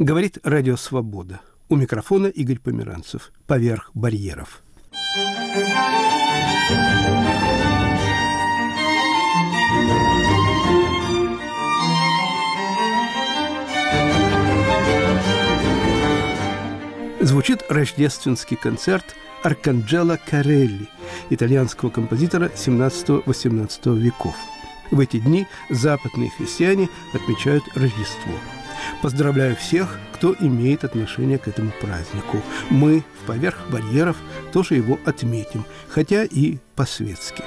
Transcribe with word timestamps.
Говорит 0.00 0.38
Радио 0.44 0.76
Свобода. 0.76 1.40
У 1.68 1.74
микрофона 1.74 2.28
Игорь 2.28 2.60
Померанцев. 2.60 3.32
Поверх 3.48 3.90
барьеров. 3.94 4.62
Звучит 17.20 17.64
рождественский 17.68 18.56
концерт 18.56 19.16
Арканджело 19.42 20.16
Карелли, 20.24 20.88
итальянского 21.28 21.90
композитора 21.90 22.52
17-18 22.54 23.98
веков. 23.98 24.36
В 24.92 25.00
эти 25.00 25.18
дни 25.18 25.48
западные 25.70 26.30
христиане 26.30 26.88
отмечают 27.12 27.64
Рождество. 27.74 28.32
Поздравляю 29.02 29.56
всех, 29.56 29.98
кто 30.12 30.34
имеет 30.38 30.84
отношение 30.84 31.38
к 31.38 31.48
этому 31.48 31.70
празднику. 31.80 32.42
Мы 32.70 33.04
в 33.22 33.26
«Поверх 33.26 33.58
барьеров» 33.70 34.16
тоже 34.52 34.74
его 34.74 34.98
отметим, 35.04 35.64
хотя 35.88 36.24
и 36.24 36.58
по-светски. 36.74 37.42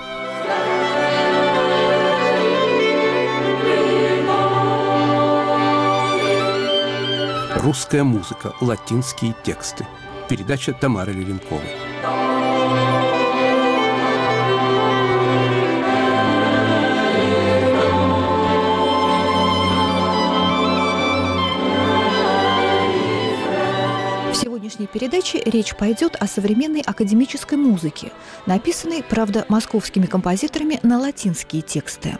Русская 7.55 8.03
музыка, 8.03 8.53
латинские 8.59 9.35
тексты. 9.43 9.85
Передача 10.27 10.73
Тамары 10.73 11.13
Левенковой. 11.13 11.90
Сегодняшней 24.81 24.87
передаче 24.87 25.41
речь 25.45 25.75
пойдет 25.75 26.15
о 26.19 26.27
современной 26.27 26.81
академической 26.81 27.55
музыке, 27.55 28.11
написанной, 28.45 29.03
правда, 29.03 29.45
московскими 29.49 30.05
композиторами 30.05 30.79
на 30.83 30.99
латинские 30.99 31.61
тексты. 31.61 32.17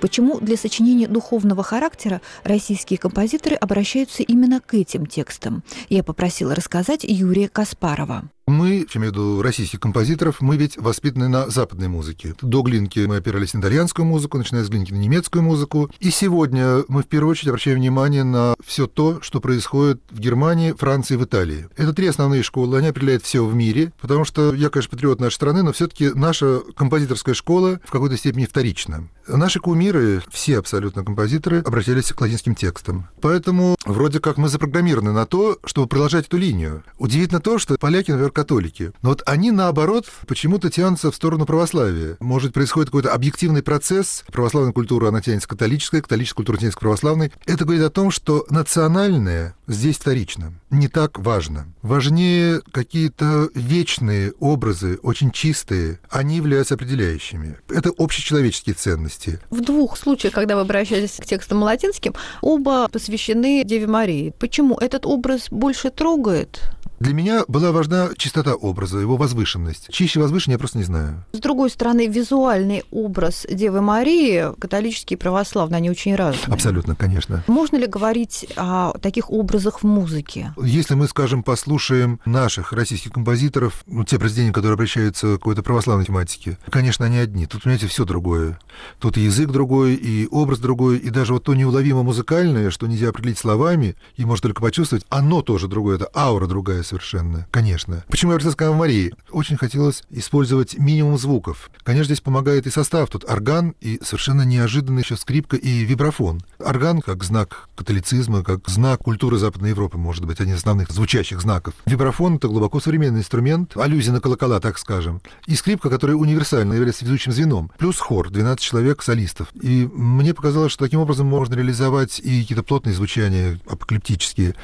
Почему 0.00 0.38
для 0.38 0.56
сочинения 0.56 1.08
духовного 1.08 1.62
характера 1.62 2.20
российские 2.44 2.98
композиторы 2.98 3.56
обращаются 3.56 4.22
именно 4.22 4.60
к 4.60 4.74
этим 4.74 5.06
текстам? 5.06 5.62
Я 5.88 6.02
попросила 6.02 6.54
рассказать 6.54 7.04
Юрия 7.04 7.48
Каспарова. 7.48 8.24
Мы, 8.46 8.86
я 8.92 9.00
имею 9.00 9.12
в 9.12 9.14
виду 9.14 9.42
российских 9.42 9.78
композиторов, 9.78 10.40
мы 10.40 10.56
ведь 10.56 10.76
воспитаны 10.76 11.28
на 11.28 11.48
западной 11.48 11.86
музыке. 11.86 12.34
До 12.42 12.62
Глинки 12.62 12.98
мы 13.00 13.16
опирались 13.16 13.54
на 13.54 13.60
итальянскую 13.60 14.04
музыку, 14.04 14.36
начиная 14.36 14.64
с 14.64 14.68
Глинки 14.68 14.92
на 14.92 14.96
немецкую 14.96 15.42
музыку. 15.42 15.90
И 16.00 16.10
сегодня 16.10 16.84
мы 16.88 17.02
в 17.02 17.06
первую 17.06 17.30
очередь 17.30 17.48
обращаем 17.48 17.78
внимание 17.78 18.24
на 18.24 18.54
все 18.64 18.88
то, 18.88 19.20
что 19.22 19.40
происходит 19.40 20.00
в 20.10 20.18
Германии, 20.18 20.72
Франции, 20.72 21.14
в 21.14 21.24
Италии. 21.24 21.68
Это 21.76 21.92
три 21.92 22.08
основные 22.08 22.42
школы, 22.42 22.78
они 22.78 22.88
определяют 22.88 23.22
все 23.22 23.44
в 23.44 23.54
мире, 23.54 23.92
потому 24.00 24.24
что 24.24 24.52
я, 24.54 24.70
конечно, 24.70 24.90
патриот 24.90 25.20
нашей 25.20 25.34
страны, 25.34 25.62
но 25.62 25.72
все-таки 25.72 26.10
наша 26.12 26.60
композиторская 26.76 27.36
школа 27.36 27.80
в 27.84 27.92
какой-то 27.92 28.16
степени 28.16 28.46
вторична. 28.46 29.08
Наши 29.28 29.60
кумиры, 29.60 30.20
все 30.30 30.58
абсолютно 30.58 31.04
композиторы, 31.04 31.60
обратились 31.60 32.10
к 32.12 32.20
латинским 32.20 32.56
текстам. 32.56 33.08
Поэтому 33.20 33.76
вроде 33.84 34.18
как 34.18 34.36
мы 34.36 34.48
запрограммированы 34.48 35.12
на 35.12 35.26
то, 35.26 35.58
чтобы 35.64 35.86
продолжать 35.86 36.26
эту 36.26 36.38
линию. 36.38 36.82
Удивительно 36.98 37.40
то, 37.40 37.58
что 37.60 37.76
поляки, 37.78 38.10
например, 38.10 38.31
католики. 38.32 38.92
Но 39.02 39.10
вот 39.10 39.22
они, 39.26 39.50
наоборот, 39.50 40.06
почему-то 40.26 40.70
тянутся 40.70 41.10
в 41.10 41.14
сторону 41.14 41.46
православия. 41.46 42.16
Может, 42.20 42.52
происходит 42.52 42.90
какой-то 42.90 43.12
объективный 43.12 43.62
процесс. 43.62 44.24
Православная 44.32 44.72
культура, 44.72 45.08
она 45.08 45.20
тянется 45.20 45.48
к 45.48 45.50
католической, 45.50 46.00
католическая 46.00 46.36
культура 46.36 46.56
тянется 46.56 46.78
к 46.78 46.80
православной. 46.80 47.32
Это 47.46 47.64
говорит 47.64 47.84
о 47.84 47.90
том, 47.90 48.10
что 48.10 48.46
национальное 48.50 49.54
здесь 49.66 49.96
вторично. 49.96 50.52
Не 50.70 50.88
так 50.88 51.18
важно. 51.18 51.66
Важнее 51.82 52.62
какие-то 52.72 53.50
вечные 53.54 54.32
образы, 54.40 54.98
очень 55.02 55.30
чистые. 55.30 56.00
Они 56.10 56.36
являются 56.36 56.74
определяющими. 56.74 57.56
Это 57.68 57.90
общечеловеческие 57.96 58.74
ценности. 58.74 59.38
В 59.50 59.60
двух 59.60 59.98
случаях, 59.98 60.32
когда 60.32 60.54
вы 60.54 60.62
обращались 60.62 61.18
к 61.18 61.26
текстам 61.26 61.62
латинским, 61.62 62.14
оба 62.40 62.88
посвящены 62.88 63.64
Деве 63.64 63.86
Марии. 63.86 64.32
Почему 64.38 64.76
этот 64.76 65.06
образ 65.06 65.48
больше 65.50 65.90
трогает? 65.90 66.60
Для 67.02 67.14
меня 67.14 67.42
была 67.48 67.72
важна 67.72 68.10
чистота 68.16 68.54
образа, 68.54 68.98
его 68.98 69.16
возвышенность. 69.16 69.88
Чище 69.90 70.20
возвышеннее 70.20 70.54
я 70.54 70.58
просто 70.60 70.78
не 70.78 70.84
знаю. 70.84 71.24
С 71.32 71.40
другой 71.40 71.68
стороны, 71.68 72.06
визуальный 72.06 72.84
образ 72.92 73.44
Девы 73.50 73.80
Марии, 73.80 74.54
католический 74.60 75.16
и 75.16 75.18
православный, 75.18 75.78
они 75.78 75.90
очень 75.90 76.14
разные. 76.14 76.54
Абсолютно, 76.54 76.94
конечно. 76.94 77.42
Можно 77.48 77.78
ли 77.78 77.88
говорить 77.88 78.46
о 78.54 78.96
таких 78.98 79.32
образах 79.32 79.80
в 79.80 79.82
музыке? 79.82 80.54
Если 80.62 80.94
мы, 80.94 81.08
скажем, 81.08 81.42
послушаем 81.42 82.20
наших 82.24 82.72
российских 82.72 83.10
композиторов, 83.10 83.82
ну, 83.88 84.04
те 84.04 84.20
произведения, 84.20 84.52
которые 84.52 84.74
обращаются 84.74 85.26
к 85.26 85.38
какой-то 85.38 85.64
православной 85.64 86.06
тематике, 86.06 86.56
конечно, 86.70 87.04
они 87.04 87.18
одни. 87.18 87.46
Тут, 87.46 87.64
понимаете, 87.64 87.88
все 87.88 88.04
другое. 88.04 88.60
Тут 89.00 89.16
и 89.16 89.22
язык 89.22 89.50
другой, 89.50 89.94
и 89.94 90.28
образ 90.30 90.60
другой, 90.60 90.98
и 90.98 91.10
даже 91.10 91.32
вот 91.32 91.42
то 91.42 91.54
неуловимо 91.56 92.04
музыкальное, 92.04 92.70
что 92.70 92.86
нельзя 92.86 93.08
определить 93.08 93.38
словами, 93.38 93.96
и 94.14 94.24
может 94.24 94.44
только 94.44 94.62
почувствовать, 94.62 95.04
оно 95.08 95.42
тоже 95.42 95.66
другое, 95.66 95.96
это 95.96 96.08
аура 96.14 96.46
другая 96.46 96.84
совершенно, 96.92 97.46
конечно. 97.50 98.04
Почему 98.08 98.32
я 98.32 98.38
к 98.38 98.72
Марии? 98.72 99.14
Очень 99.30 99.56
хотелось 99.56 100.02
использовать 100.10 100.78
минимум 100.78 101.16
звуков. 101.16 101.70
Конечно, 101.84 102.06
здесь 102.06 102.20
помогает 102.20 102.66
и 102.66 102.70
состав. 102.70 103.08
Тут 103.08 103.24
орган 103.24 103.74
и 103.80 103.98
совершенно 104.02 104.42
неожиданный 104.42 105.02
еще 105.02 105.16
скрипка 105.16 105.56
и 105.56 105.84
вибрафон. 105.84 106.42
Орган 106.58 107.00
как 107.00 107.24
знак 107.24 107.70
католицизма, 107.76 108.44
как 108.44 108.68
знак 108.68 109.00
культуры 109.00 109.38
Западной 109.38 109.70
Европы, 109.70 109.96
может 109.96 110.26
быть, 110.26 110.40
один 110.40 110.54
из 110.54 110.58
основных 110.58 110.90
звучащих 110.90 111.40
знаков. 111.40 111.74
Вибрафон— 111.86 112.34
это 112.36 112.48
глубоко 112.48 112.78
современный 112.78 113.20
инструмент, 113.20 113.74
аллюзия 113.76 114.12
на 114.12 114.20
колокола, 114.20 114.60
так 114.60 114.78
скажем. 114.78 115.22
И 115.46 115.54
скрипка, 115.54 115.88
которая 115.88 116.16
универсально 116.16 116.74
является 116.74 117.06
ведущим 117.06 117.32
звеном. 117.32 117.70
Плюс 117.78 117.98
хор, 117.98 118.28
12 118.28 118.60
человек 118.60 119.02
солистов. 119.02 119.48
И 119.62 119.88
мне 119.92 120.34
показалось, 120.34 120.72
что 120.72 120.84
таким 120.84 121.00
образом 121.00 121.26
можно 121.26 121.54
реализовать 121.54 122.20
и 122.20 122.42
какие-то 122.42 122.62
плотные 122.62 122.94
звучания 122.94 123.58
апокалиптические, 123.66 124.54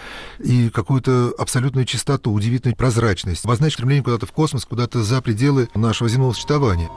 и 0.41 0.69
какую-то 0.69 1.33
абсолютную 1.38 1.87
чистоту 1.87 2.18
красоту, 2.19 2.33
удивительную 2.33 2.77
прозрачность, 2.77 3.45
обозначить 3.45 3.75
стремление 3.75 4.05
куда-то 4.05 4.27
в 4.27 4.33
космос, 4.33 4.65
куда-то 4.65 5.03
за 5.03 5.23
пределы 5.23 5.69
нашего 5.75 6.09
земного 6.09 6.33
существования. 6.33 6.89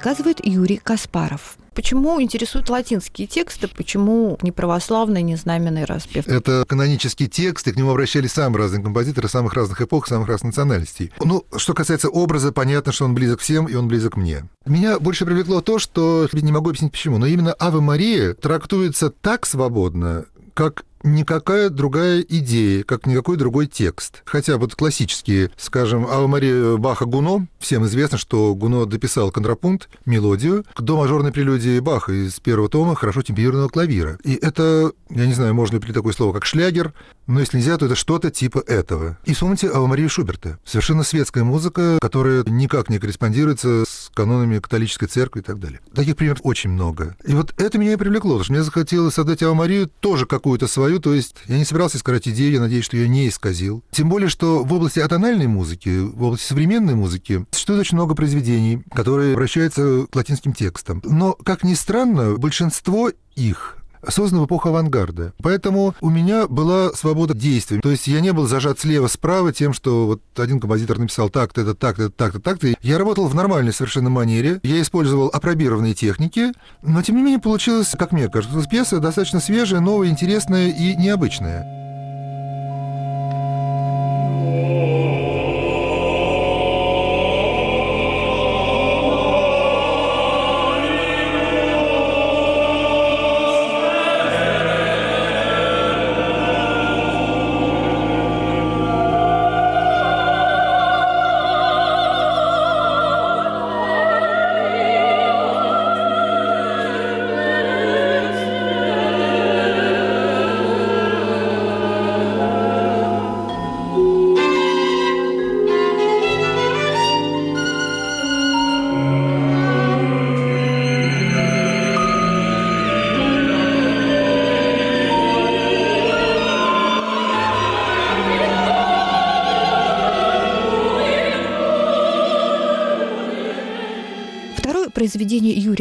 Рассказывает 0.00 0.40
Юрий 0.46 0.78
Каспаров. 0.78 1.58
Почему 1.74 2.22
интересуют 2.22 2.70
латинские 2.70 3.26
тексты, 3.26 3.68
почему 3.68 4.38
не 4.40 4.50
православный, 4.50 5.20
не 5.20 5.36
знаменный 5.36 5.84
распев? 5.84 6.26
Это 6.26 6.64
канонический 6.66 7.26
текст, 7.26 7.68
и 7.68 7.72
к 7.72 7.76
нему 7.76 7.90
обращались 7.90 8.32
самые 8.32 8.62
разные 8.62 8.82
композиторы 8.82 9.28
самых 9.28 9.52
разных 9.52 9.82
эпох, 9.82 10.08
самых 10.08 10.26
разных 10.26 10.52
национальностей. 10.52 11.12
Ну, 11.22 11.44
что 11.54 11.74
касается 11.74 12.08
образа, 12.08 12.50
понятно, 12.50 12.92
что 12.92 13.04
он 13.04 13.14
близок 13.14 13.40
всем, 13.40 13.66
и 13.66 13.74
он 13.74 13.88
близок 13.88 14.16
мне. 14.16 14.48
Меня 14.64 14.98
больше 14.98 15.26
привлекло 15.26 15.60
то, 15.60 15.78
что, 15.78 16.26
не 16.32 16.50
могу 16.50 16.70
объяснить 16.70 16.92
почему, 16.92 17.18
но 17.18 17.26
именно 17.26 17.54
«Ава 17.58 17.82
Мария» 17.82 18.32
трактуется 18.32 19.10
так 19.10 19.44
свободно, 19.44 20.24
как 20.54 20.84
никакая 21.02 21.70
другая 21.70 22.20
идея, 22.20 22.84
как 22.84 23.06
никакой 23.06 23.36
другой 23.36 23.66
текст. 23.66 24.22
Хотя 24.24 24.56
вот 24.58 24.74
классические, 24.74 25.50
скажем, 25.56 26.06
Ава 26.06 26.26
Мария 26.26 26.76
Баха 26.76 27.04
Гуно, 27.06 27.46
всем 27.58 27.84
известно, 27.86 28.18
что 28.18 28.54
Гуно 28.54 28.86
дописал 28.86 29.30
контрапункт, 29.30 29.88
мелодию 30.06 30.64
к 30.74 30.80
до 30.80 30.96
мажорной 30.96 31.32
прелюдии 31.32 31.80
Баха 31.80 32.12
из 32.12 32.40
первого 32.40 32.68
тома 32.68 32.94
хорошо 32.94 33.22
темперированного 33.22 33.68
клавира. 33.68 34.18
И 34.24 34.34
это, 34.34 34.92
я 35.10 35.26
не 35.26 35.34
знаю, 35.34 35.54
можно 35.54 35.76
ли 35.78 35.92
такое 35.92 36.12
слово, 36.12 36.32
как 36.32 36.44
шлягер, 36.44 36.92
но 37.26 37.38
если 37.38 37.58
нельзя, 37.58 37.76
то 37.78 37.86
это 37.86 37.94
что-то 37.94 38.30
типа 38.30 38.62
этого. 38.66 39.16
И 39.24 39.34
вспомните 39.34 39.70
Ава 39.70 39.86
Марию 39.86 40.08
Шуберта. 40.08 40.58
Совершенно 40.64 41.04
светская 41.04 41.44
музыка, 41.44 41.98
которая 42.00 42.42
никак 42.44 42.90
не 42.90 42.98
корреспондируется 42.98 43.84
с 43.86 44.10
канонами 44.14 44.58
католической 44.58 45.06
церкви 45.06 45.40
и 45.40 45.42
так 45.42 45.60
далее. 45.60 45.80
Таких 45.94 46.16
примеров 46.16 46.40
очень 46.42 46.70
много. 46.70 47.16
И 47.24 47.32
вот 47.34 47.54
это 47.56 47.78
меня 47.78 47.92
и 47.92 47.96
привлекло, 47.96 48.30
потому 48.32 48.44
что 48.44 48.52
мне 48.52 48.62
захотелось 48.64 49.14
создать 49.14 49.44
Ава 49.44 49.54
Марию 49.54 49.88
тоже 50.00 50.26
какую-то 50.26 50.66
свою, 50.66 50.89
то 50.98 51.14
есть 51.14 51.34
я 51.46 51.58
не 51.58 51.64
собирался 51.64 51.98
искать 51.98 52.26
идею, 52.28 52.52
я 52.52 52.60
надеюсь, 52.60 52.84
что 52.84 52.96
ее 52.96 53.08
не 53.08 53.28
исказил. 53.28 53.84
Тем 53.90 54.08
более, 54.08 54.28
что 54.28 54.64
в 54.64 54.72
области 54.72 54.98
атональной 54.98 55.46
музыки, 55.46 56.00
в 56.00 56.22
области 56.22 56.46
современной 56.46 56.94
музыки 56.94 57.44
существует 57.50 57.80
очень 57.80 57.96
много 57.96 58.14
произведений, 58.14 58.82
которые 58.92 59.34
обращаются 59.34 60.06
к 60.10 60.16
латинским 60.16 60.52
текстам. 60.52 61.02
Но, 61.04 61.34
как 61.34 61.62
ни 61.62 61.74
странно, 61.74 62.36
большинство 62.36 63.10
их 63.36 63.76
создан 64.08 64.40
в 64.40 64.46
эпоху 64.46 64.68
авангарда. 64.70 65.32
Поэтому 65.42 65.94
у 66.00 66.10
меня 66.10 66.46
была 66.46 66.92
свобода 66.92 67.34
действий. 67.34 67.80
То 67.80 67.90
есть 67.90 68.06
я 68.06 68.20
не 68.20 68.32
был 68.32 68.46
зажат 68.46 68.80
слева-справа 68.80 69.52
тем, 69.52 69.72
что 69.72 70.06
вот 70.06 70.22
один 70.36 70.60
композитор 70.60 70.98
написал 70.98 71.30
так-то, 71.30 71.62
это 71.62 71.74
так-то, 71.74 72.04
это 72.04 72.12
так-то, 72.12 72.40
так-то. 72.40 72.74
Я 72.82 72.98
работал 72.98 73.26
в 73.26 73.34
нормальной 73.34 73.72
совершенно 73.72 74.10
манере. 74.10 74.60
Я 74.62 74.80
использовал 74.80 75.28
апробированные 75.28 75.94
техники, 75.94 76.52
но 76.82 77.02
тем 77.02 77.16
не 77.16 77.22
менее 77.22 77.40
получилось, 77.40 77.94
как 77.98 78.12
мне 78.12 78.28
кажется, 78.28 78.68
пьеса 78.68 79.00
достаточно 79.00 79.40
свежая, 79.40 79.80
новая, 79.80 80.08
интересная 80.08 80.68
и 80.68 80.96
необычная. 80.96 81.89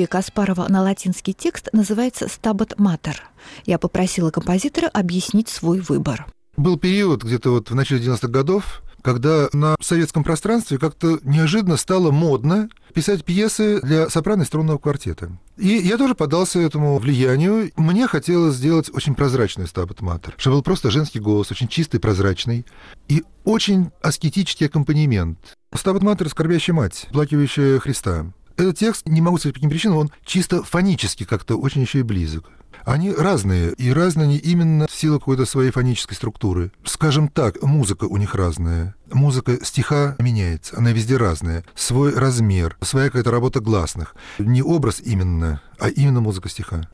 Каспарова 0.09 0.67
на 0.67 0.81
латинский 0.81 1.33
текст 1.33 1.69
называется 1.71 2.27
«Стабат 2.27 2.77
Матер». 2.79 3.23
Я 3.65 3.77
попросила 3.77 4.31
композитора 4.31 4.87
объяснить 4.87 5.47
свой 5.47 5.79
выбор. 5.79 6.25
Был 6.57 6.77
период 6.77 7.23
где-то 7.23 7.51
вот 7.51 7.69
в 7.69 7.75
начале 7.75 8.01
90-х 8.01 8.27
годов, 8.27 8.81
когда 9.01 9.47
на 9.53 9.75
советском 9.79 10.23
пространстве 10.23 10.77
как-то 10.77 11.19
неожиданно 11.23 11.77
стало 11.77 12.11
модно 12.11 12.69
писать 12.93 13.23
пьесы 13.23 13.79
для 13.81 14.09
сопрано 14.09 14.43
струнного 14.43 14.77
квартета. 14.77 15.31
И 15.57 15.67
я 15.67 15.97
тоже 15.97 16.15
поддался 16.15 16.59
этому 16.59 16.97
влиянию. 16.97 17.71
Мне 17.77 18.07
хотелось 18.07 18.55
сделать 18.55 18.89
очень 18.91 19.15
прозрачный 19.15 19.67
стабат 19.67 20.01
матер, 20.01 20.33
чтобы 20.37 20.57
был 20.57 20.63
просто 20.63 20.89
женский 20.89 21.19
голос, 21.19 21.51
очень 21.51 21.67
чистый, 21.67 21.99
прозрачный, 21.99 22.65
и 23.07 23.23
очень 23.43 23.91
аскетический 24.01 24.65
аккомпанемент. 24.65 25.37
Стабат 25.73 26.01
матер— 26.01 26.27
скорбящая 26.29 26.75
мать, 26.75 27.07
плакивающая 27.11 27.79
Христа. 27.79 28.33
Этот 28.59 28.77
текст, 28.77 29.07
не 29.07 29.21
могу 29.21 29.37
сказать 29.37 29.53
по 29.53 29.59
каким 29.59 29.69
причинам, 29.69 29.97
он 29.99 30.11
чисто 30.25 30.63
фонически 30.63 31.23
как-то 31.23 31.55
очень 31.55 31.79
еще 31.81 31.99
и 31.99 32.03
близок. 32.03 32.49
Они 32.83 33.13
разные, 33.13 33.71
и 33.71 33.93
разные 33.93 34.25
они 34.25 34.37
именно 34.37 34.85
в 34.85 34.91
силу 34.91 35.17
какой-то 35.17 35.45
своей 35.45 35.71
фонической 35.71 36.15
структуры. 36.15 36.73
Скажем 36.83 37.29
так, 37.29 37.63
музыка 37.63 38.03
у 38.03 38.17
них 38.17 38.35
разная. 38.35 38.95
Музыка 39.13 39.63
стиха 39.63 40.17
меняется, 40.19 40.77
она 40.77 40.91
везде 40.91 41.15
разная. 41.15 41.63
Свой 41.73 42.13
размер, 42.13 42.75
своя 42.81 43.07
какая-то 43.07 43.31
работа 43.31 43.61
гласных. 43.61 44.13
Не 44.39 44.61
образ 44.61 44.99
именно, 44.99 45.61
а 45.79 45.87
именно 45.87 46.19
музыка 46.19 46.49
стиха. 46.49 46.89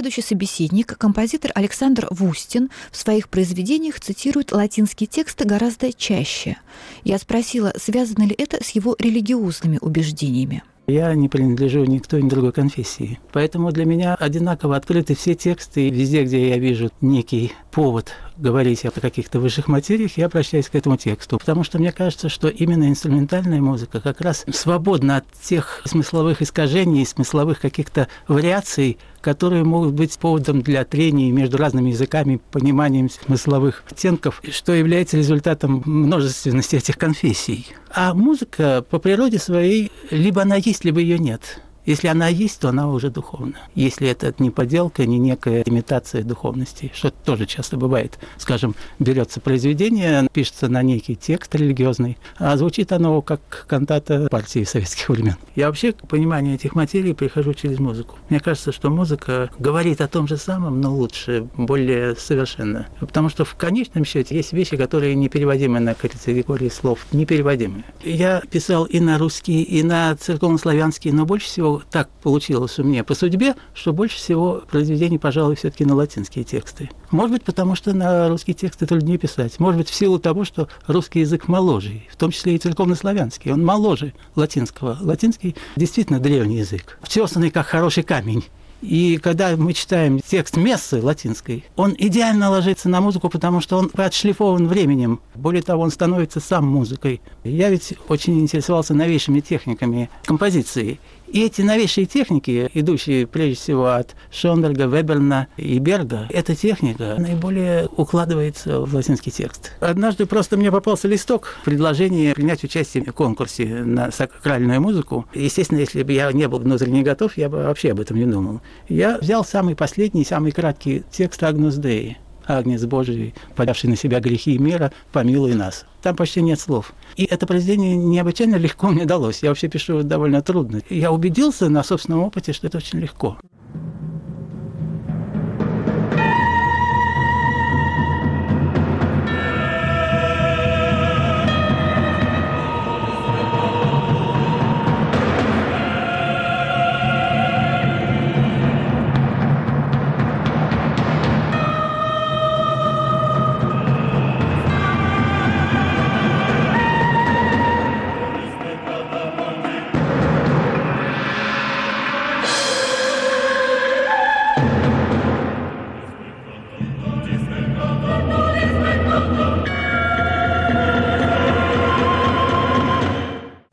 Следующий 0.00 0.22
собеседник, 0.22 0.96
композитор 0.96 1.52
Александр 1.54 2.06
Вустин, 2.08 2.70
в 2.90 2.96
своих 2.96 3.28
произведениях 3.28 4.00
цитирует 4.00 4.50
латинские 4.50 5.06
тексты 5.06 5.44
гораздо 5.44 5.92
чаще. 5.92 6.56
Я 7.04 7.18
спросила, 7.18 7.74
связано 7.76 8.22
ли 8.22 8.34
это 8.38 8.64
с 8.64 8.70
его 8.70 8.96
религиозными 8.98 9.76
убеждениями. 9.78 10.62
Я 10.86 11.14
не 11.14 11.28
принадлежу 11.28 11.84
ни 11.84 11.98
к 11.98 12.06
той, 12.06 12.22
ни 12.22 12.28
к 12.28 12.30
другой 12.30 12.52
конфессии. 12.52 13.20
Поэтому 13.30 13.72
для 13.72 13.84
меня 13.84 14.14
одинаково 14.14 14.74
открыты 14.76 15.14
все 15.14 15.34
тексты. 15.34 15.90
Везде, 15.90 16.24
где 16.24 16.48
я 16.48 16.56
вижу 16.56 16.90
некий 17.02 17.52
повод 17.70 18.12
говорить 18.36 18.84
о 18.84 18.90
каких-то 18.90 19.38
высших 19.38 19.68
материях, 19.68 20.16
я 20.16 20.26
обращаюсь 20.26 20.68
к 20.68 20.74
этому 20.74 20.96
тексту. 20.96 21.38
Потому 21.38 21.64
что 21.64 21.78
мне 21.78 21.92
кажется, 21.92 22.28
что 22.28 22.48
именно 22.48 22.88
инструментальная 22.88 23.60
музыка 23.60 24.00
как 24.00 24.20
раз 24.20 24.44
свободна 24.52 25.18
от 25.18 25.24
тех 25.42 25.82
смысловых 25.84 26.42
искажений, 26.42 27.06
смысловых 27.06 27.60
каких-то 27.60 28.08
вариаций, 28.28 28.98
которые 29.20 29.64
могут 29.64 29.92
быть 29.94 30.18
поводом 30.18 30.62
для 30.62 30.84
трений 30.84 31.30
между 31.30 31.58
разными 31.58 31.90
языками, 31.90 32.40
пониманием 32.50 33.10
смысловых 33.10 33.84
оттенков, 33.90 34.42
что 34.50 34.72
является 34.72 35.16
результатом 35.16 35.82
множественности 35.84 36.76
этих 36.76 36.96
конфессий. 36.96 37.66
А 37.94 38.14
музыка 38.14 38.84
по 38.88 38.98
природе 38.98 39.38
своей 39.38 39.92
либо 40.10 40.42
она 40.42 40.56
есть, 40.56 40.84
либо 40.84 41.00
ее 41.00 41.18
нет. 41.18 41.60
Если 41.86 42.08
она 42.08 42.28
есть, 42.28 42.60
то 42.60 42.68
она 42.68 42.88
уже 42.88 43.10
духовна. 43.10 43.56
Если 43.74 44.08
это 44.08 44.34
не 44.38 44.50
поделка, 44.50 45.06
не 45.06 45.18
некая 45.18 45.62
имитация 45.62 46.22
духовности, 46.22 46.92
что 46.94 47.10
тоже 47.10 47.46
часто 47.46 47.76
бывает. 47.76 48.18
Скажем, 48.36 48.74
берется 48.98 49.40
произведение, 49.40 50.28
пишется 50.32 50.68
на 50.68 50.82
некий 50.82 51.16
текст 51.16 51.54
религиозный, 51.54 52.18
а 52.38 52.56
звучит 52.56 52.92
оно 52.92 53.22
как 53.22 53.66
кантата 53.68 54.28
партии 54.30 54.64
советских 54.64 55.08
времен. 55.08 55.36
Я 55.54 55.68
вообще 55.68 55.92
к 55.92 56.06
пониманию 56.06 56.54
этих 56.54 56.74
материй 56.74 57.14
прихожу 57.14 57.54
через 57.54 57.78
музыку. 57.78 58.16
Мне 58.28 58.40
кажется, 58.40 58.72
что 58.72 58.90
музыка 58.90 59.50
говорит 59.58 60.00
о 60.00 60.08
том 60.08 60.28
же 60.28 60.36
самом, 60.36 60.80
но 60.80 60.94
лучше, 60.94 61.48
более 61.56 62.16
совершенно. 62.16 62.88
Потому 63.00 63.28
что 63.28 63.44
в 63.44 63.54
конечном 63.54 64.04
счете 64.04 64.36
есть 64.36 64.52
вещи, 64.52 64.76
которые 64.76 65.14
непереводимы 65.14 65.80
на 65.80 65.94
категории 65.94 66.68
слов, 66.68 67.06
непереводимые. 67.12 67.84
Я 68.04 68.42
писал 68.50 68.84
и 68.84 69.00
на 69.00 69.18
русский, 69.18 69.62
и 69.62 69.82
на 69.82 70.16
церковнославянский, 70.16 71.10
но 71.12 71.24
больше 71.24 71.46
всего 71.46 71.69
так 71.78 72.08
получилось 72.22 72.78
у 72.78 72.84
меня 72.84 73.04
по 73.04 73.14
судьбе, 73.14 73.54
что 73.74 73.92
больше 73.92 74.16
всего 74.16 74.62
произведений, 74.70 75.18
пожалуй, 75.18 75.56
все-таки 75.56 75.84
на 75.84 75.94
латинские 75.94 76.44
тексты. 76.44 76.90
Может 77.10 77.32
быть, 77.36 77.44
потому 77.44 77.74
что 77.74 77.92
на 77.92 78.28
русские 78.28 78.54
тексты 78.54 78.86
труднее 78.86 79.18
писать. 79.18 79.58
Может 79.58 79.78
быть, 79.78 79.88
в 79.88 79.94
силу 79.94 80.18
того, 80.18 80.44
что 80.44 80.68
русский 80.86 81.20
язык 81.20 81.48
моложе, 81.48 82.02
в 82.10 82.16
том 82.16 82.30
числе 82.30 82.54
и 82.54 82.58
церковно-славянский. 82.58 83.52
Он 83.52 83.64
моложе 83.64 84.12
латинского. 84.34 84.98
Латинский 85.00 85.56
действительно 85.76 86.20
древний 86.20 86.58
язык, 86.58 86.98
втесанный 87.02 87.50
как 87.50 87.66
хороший 87.66 88.02
камень 88.02 88.44
И 88.82 89.18
когда 89.22 89.56
мы 89.56 89.74
читаем 89.74 90.20
текст 90.20 90.56
мессы 90.56 91.02
латинской, 91.02 91.64
он 91.76 91.94
идеально 91.98 92.50
ложится 92.50 92.88
на 92.88 93.00
музыку, 93.00 93.28
потому 93.28 93.60
что 93.60 93.76
он 93.76 93.90
отшлифован 93.94 94.68
временем. 94.68 95.20
Более 95.34 95.62
того, 95.62 95.82
он 95.82 95.90
становится 95.90 96.40
сам 96.40 96.66
музыкой. 96.66 97.20
Я 97.44 97.68
ведь 97.68 97.94
очень 98.08 98.40
интересовался 98.40 98.94
новейшими 98.94 99.40
техниками 99.40 100.08
композиции. 100.24 100.98
И 101.30 101.44
эти 101.44 101.62
новейшие 101.62 102.06
техники, 102.06 102.68
идущие 102.74 103.26
прежде 103.26 103.54
всего 103.54 103.86
от 103.86 104.16
Шонберга, 104.32 104.86
Веберна 104.86 105.46
и 105.56 105.78
Берга, 105.78 106.26
эта 106.30 106.56
техника 106.56 107.14
наиболее 107.18 107.88
укладывается 107.96 108.80
в 108.80 108.94
латинский 108.94 109.30
текст. 109.30 109.72
Однажды 109.78 110.26
просто 110.26 110.56
мне 110.56 110.72
попался 110.72 111.06
листок 111.06 111.56
предложение 111.64 112.34
принять 112.34 112.64
участие 112.64 113.04
в 113.04 113.12
конкурсе 113.12 113.66
на 113.84 114.10
сакральную 114.10 114.80
музыку. 114.80 115.24
Естественно, 115.32 115.78
если 115.78 116.02
бы 116.02 116.12
я 116.12 116.32
не 116.32 116.48
был 116.48 116.58
внутренне 116.58 117.02
готов, 117.02 117.36
я 117.36 117.48
бы 117.48 117.58
вообще 117.58 117.92
об 117.92 118.00
этом 118.00 118.16
не 118.16 118.26
думал. 118.26 118.60
Я 118.88 119.18
взял 119.18 119.44
самый 119.44 119.76
последний, 119.76 120.24
самый 120.24 120.50
краткий 120.50 121.04
текст 121.12 121.42
Агнус 121.44 121.76
Деи. 121.76 122.18
Агнец 122.46 122.84
Божий, 122.84 123.34
подавший 123.56 123.90
на 123.90 123.96
себя 123.96 124.20
грехи 124.20 124.58
мира, 124.58 124.92
помилуй 125.12 125.54
нас. 125.54 125.86
Там 126.02 126.16
почти 126.16 126.42
нет 126.42 126.58
слов. 126.58 126.92
И 127.16 127.24
это 127.24 127.46
произведение 127.46 127.96
необычайно 127.96 128.56
легко 128.56 128.88
мне 128.88 129.04
далось. 129.04 129.42
Я 129.42 129.50
вообще 129.50 129.68
пишу 129.68 130.02
довольно 130.02 130.42
трудно. 130.42 130.80
Я 130.88 131.12
убедился 131.12 131.68
на 131.68 131.82
собственном 131.82 132.22
опыте, 132.22 132.52
что 132.52 132.66
это 132.66 132.78
очень 132.78 132.98
легко. 132.98 133.38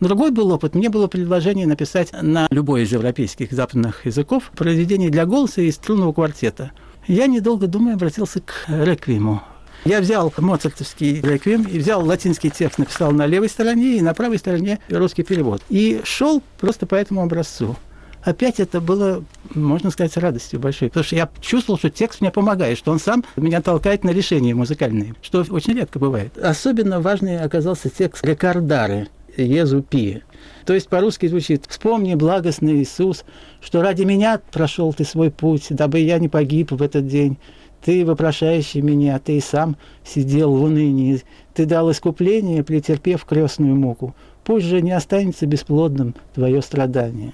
Другой 0.07 0.31
был 0.31 0.53
опыт. 0.53 0.73
Мне 0.73 0.89
было 0.89 1.07
предложение 1.07 1.67
написать 1.67 2.13
на 2.13 2.47
любой 2.49 2.83
из 2.83 2.93
европейских 2.93 3.51
западных 3.51 4.05
языков 4.05 4.53
произведение 4.55 5.09
для 5.09 5.25
голоса 5.25 5.59
и 5.59 5.69
струнного 5.69 6.13
квартета. 6.13 6.71
Я, 7.07 7.27
недолго 7.27 7.67
думая, 7.67 7.95
обратился 7.95 8.39
к 8.39 8.53
реквиему. 8.69 9.43
Я 9.83 9.99
взял 9.99 10.33
моцартовский 10.37 11.19
реквием 11.19 11.63
и 11.63 11.77
взял 11.77 12.05
латинский 12.05 12.49
текст, 12.49 12.77
написал 12.77 13.11
на 13.11 13.25
левой 13.25 13.49
стороне 13.49 13.97
и 13.97 14.01
на 14.01 14.13
правой 14.13 14.37
стороне 14.37 14.79
русский 14.89 15.23
перевод. 15.23 15.61
И 15.67 15.99
шел 16.05 16.41
просто 16.57 16.85
по 16.85 16.95
этому 16.95 17.21
образцу. 17.21 17.75
Опять 18.23 18.61
это 18.61 18.79
было, 18.79 19.25
можно 19.55 19.91
сказать, 19.91 20.15
радостью 20.15 20.61
большой, 20.61 20.87
потому 20.87 21.03
что 21.03 21.17
я 21.17 21.29
чувствовал, 21.41 21.77
что 21.77 21.89
текст 21.89 22.21
мне 22.21 22.31
помогает, 22.31 22.77
что 22.77 22.93
он 22.93 22.99
сам 22.99 23.25
меня 23.35 23.61
толкает 23.61 24.05
на 24.05 24.11
решения 24.11 24.55
музыкальные, 24.55 25.15
что 25.21 25.45
очень 25.49 25.73
редко 25.73 25.99
бывает. 25.99 26.37
Особенно 26.37 27.01
важный 27.01 27.39
оказался 27.39 27.89
текст 27.89 28.25
Рикардары, 28.25 29.09
Езу 29.43 29.81
Пи. 29.81 30.23
То 30.65 30.73
есть 30.73 30.89
по-русски 30.89 31.27
звучит 31.27 31.65
«Вспомни, 31.67 32.15
благостный 32.15 32.81
Иисус, 32.81 33.23
что 33.61 33.81
ради 33.81 34.03
меня 34.03 34.41
прошел 34.51 34.93
ты 34.93 35.03
свой 35.03 35.31
путь, 35.31 35.67
дабы 35.69 35.99
я 35.99 36.19
не 36.19 36.29
погиб 36.29 36.71
в 36.71 36.81
этот 36.81 37.07
день. 37.07 37.37
Ты, 37.83 38.05
вопрошающий 38.05 38.81
меня, 38.81 39.19
ты 39.19 39.37
и 39.37 39.41
сам 39.41 39.77
сидел 40.03 40.51
в 40.51 40.63
унынии. 40.63 41.21
Ты 41.53 41.65
дал 41.65 41.91
искупление, 41.91 42.63
претерпев 42.63 43.23
крестную 43.23 43.75
муку. 43.75 44.15
Пусть 44.47 44.65
же 44.65 44.81
не 44.81 44.93
останется 44.93 45.45
бесплодным 45.45 46.15
твое 46.33 46.61
страдание. 46.61 47.33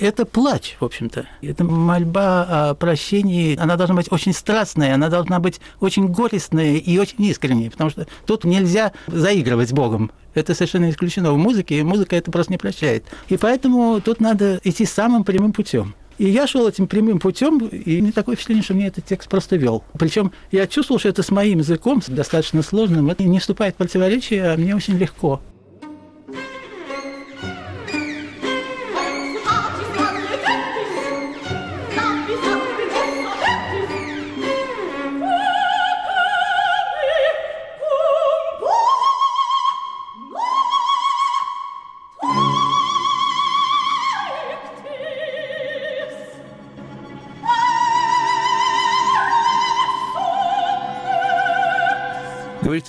Это 0.00 0.24
плач, 0.24 0.76
в 0.80 0.86
общем-то. 0.86 1.26
Это 1.42 1.64
мольба 1.64 2.70
о 2.70 2.74
прощении. 2.74 3.58
Она 3.58 3.76
должна 3.76 3.94
быть 3.94 4.10
очень 4.10 4.32
страстная, 4.32 4.94
она 4.94 5.10
должна 5.10 5.38
быть 5.38 5.60
очень 5.80 6.08
горестная 6.08 6.76
и 6.76 6.96
очень 6.96 7.22
искренняя, 7.24 7.70
потому 7.70 7.90
что 7.90 8.06
тут 8.24 8.44
нельзя 8.44 8.92
заигрывать 9.06 9.68
с 9.68 9.72
Богом. 9.72 10.10
Это 10.32 10.54
совершенно 10.54 10.88
исключено 10.88 11.34
в 11.34 11.36
музыке, 11.36 11.78
и 11.78 11.82
музыка 11.82 12.16
это 12.16 12.30
просто 12.30 12.54
не 12.54 12.58
прощает. 12.58 13.04
И 13.28 13.36
поэтому 13.36 14.00
тут 14.00 14.20
надо 14.20 14.58
идти 14.64 14.86
самым 14.86 15.24
прямым 15.24 15.52
путем. 15.52 15.94
И 16.16 16.26
я 16.26 16.46
шел 16.46 16.66
этим 16.66 16.86
прямым 16.86 17.18
путем, 17.18 17.58
и 17.58 18.00
не 18.00 18.12
такое 18.12 18.34
впечатление, 18.34 18.64
что 18.64 18.72
мне 18.72 18.86
этот 18.86 19.04
текст 19.04 19.28
просто 19.28 19.56
вел. 19.56 19.84
Причем 19.98 20.32
я 20.50 20.66
чувствовал, 20.66 21.00
что 21.00 21.10
это 21.10 21.22
с 21.22 21.30
моим 21.30 21.58
языком, 21.58 22.00
достаточно 22.08 22.62
сложным, 22.62 23.10
это 23.10 23.24
не 23.24 23.40
вступает 23.40 23.74
в 23.74 23.76
противоречие, 23.76 24.52
а 24.52 24.56
мне 24.56 24.74
очень 24.74 24.96
легко. 24.96 25.42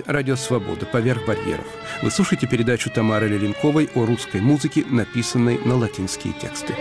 Радио 0.07 0.37
Свобода 0.37 0.85
«Поверх 0.85 1.25
барьеров». 1.27 1.67
Вы 2.01 2.11
слушаете 2.11 2.47
передачу 2.47 2.89
Тамары 2.89 3.27
Леленковой 3.27 3.89
о 3.93 4.05
русской 4.05 4.39
музыке, 4.39 4.85
написанной 4.89 5.57
на 5.65 5.75
латинские 5.75 6.31
тексты. 6.31 6.73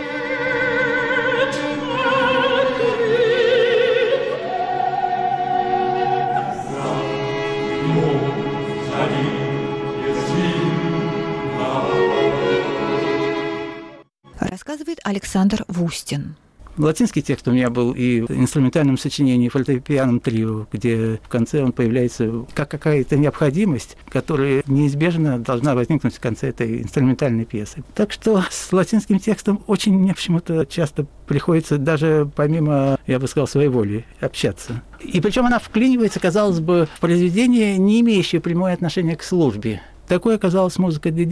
Рассказывает 14.39 14.99
Александр 15.03 15.65
Вустин. 15.67 16.37
Латинский 16.77 17.21
текст 17.21 17.47
у 17.47 17.51
меня 17.51 17.69
был 17.69 17.91
и 17.93 18.21
в 18.21 18.31
инструментальном 18.31 18.97
сочинении 18.97 19.49
фортепианом 19.49 20.19
трио, 20.19 20.67
где 20.71 21.19
в 21.23 21.27
конце 21.27 21.63
он 21.63 21.71
появляется 21.71 22.45
как 22.53 22.69
какая-то 22.69 23.17
необходимость, 23.17 23.97
которая 24.09 24.63
неизбежно 24.67 25.39
должна 25.39 25.73
возникнуть 25.73 26.15
в 26.15 26.19
конце 26.19 26.49
этой 26.49 26.83
инструментальной 26.83 27.45
пьесы. 27.45 27.83
Так 27.95 28.11
что 28.11 28.43
с 28.49 28.71
латинским 28.71 29.19
текстом 29.19 29.63
очень 29.67 29.97
мне 29.97 30.13
почему-то 30.13 30.65
часто 30.65 31.07
приходится 31.27 31.77
даже 31.77 32.29
помимо, 32.35 32.99
я 33.07 33.19
бы 33.19 33.27
сказал, 33.27 33.47
своей 33.47 33.69
воли 33.69 34.05
общаться. 34.19 34.83
И 34.99 35.19
причем 35.19 35.45
она 35.45 35.59
вклинивается, 35.59 36.19
казалось 36.19 36.59
бы, 36.59 36.87
в 36.95 36.99
произведение, 36.99 37.77
не 37.77 38.01
имеющее 38.01 38.41
прямое 38.41 38.73
отношение 38.73 39.15
к 39.15 39.23
службе. 39.23 39.81
Такой 40.07 40.35
оказалась 40.35 40.77
музыка 40.77 41.11
для 41.11 41.25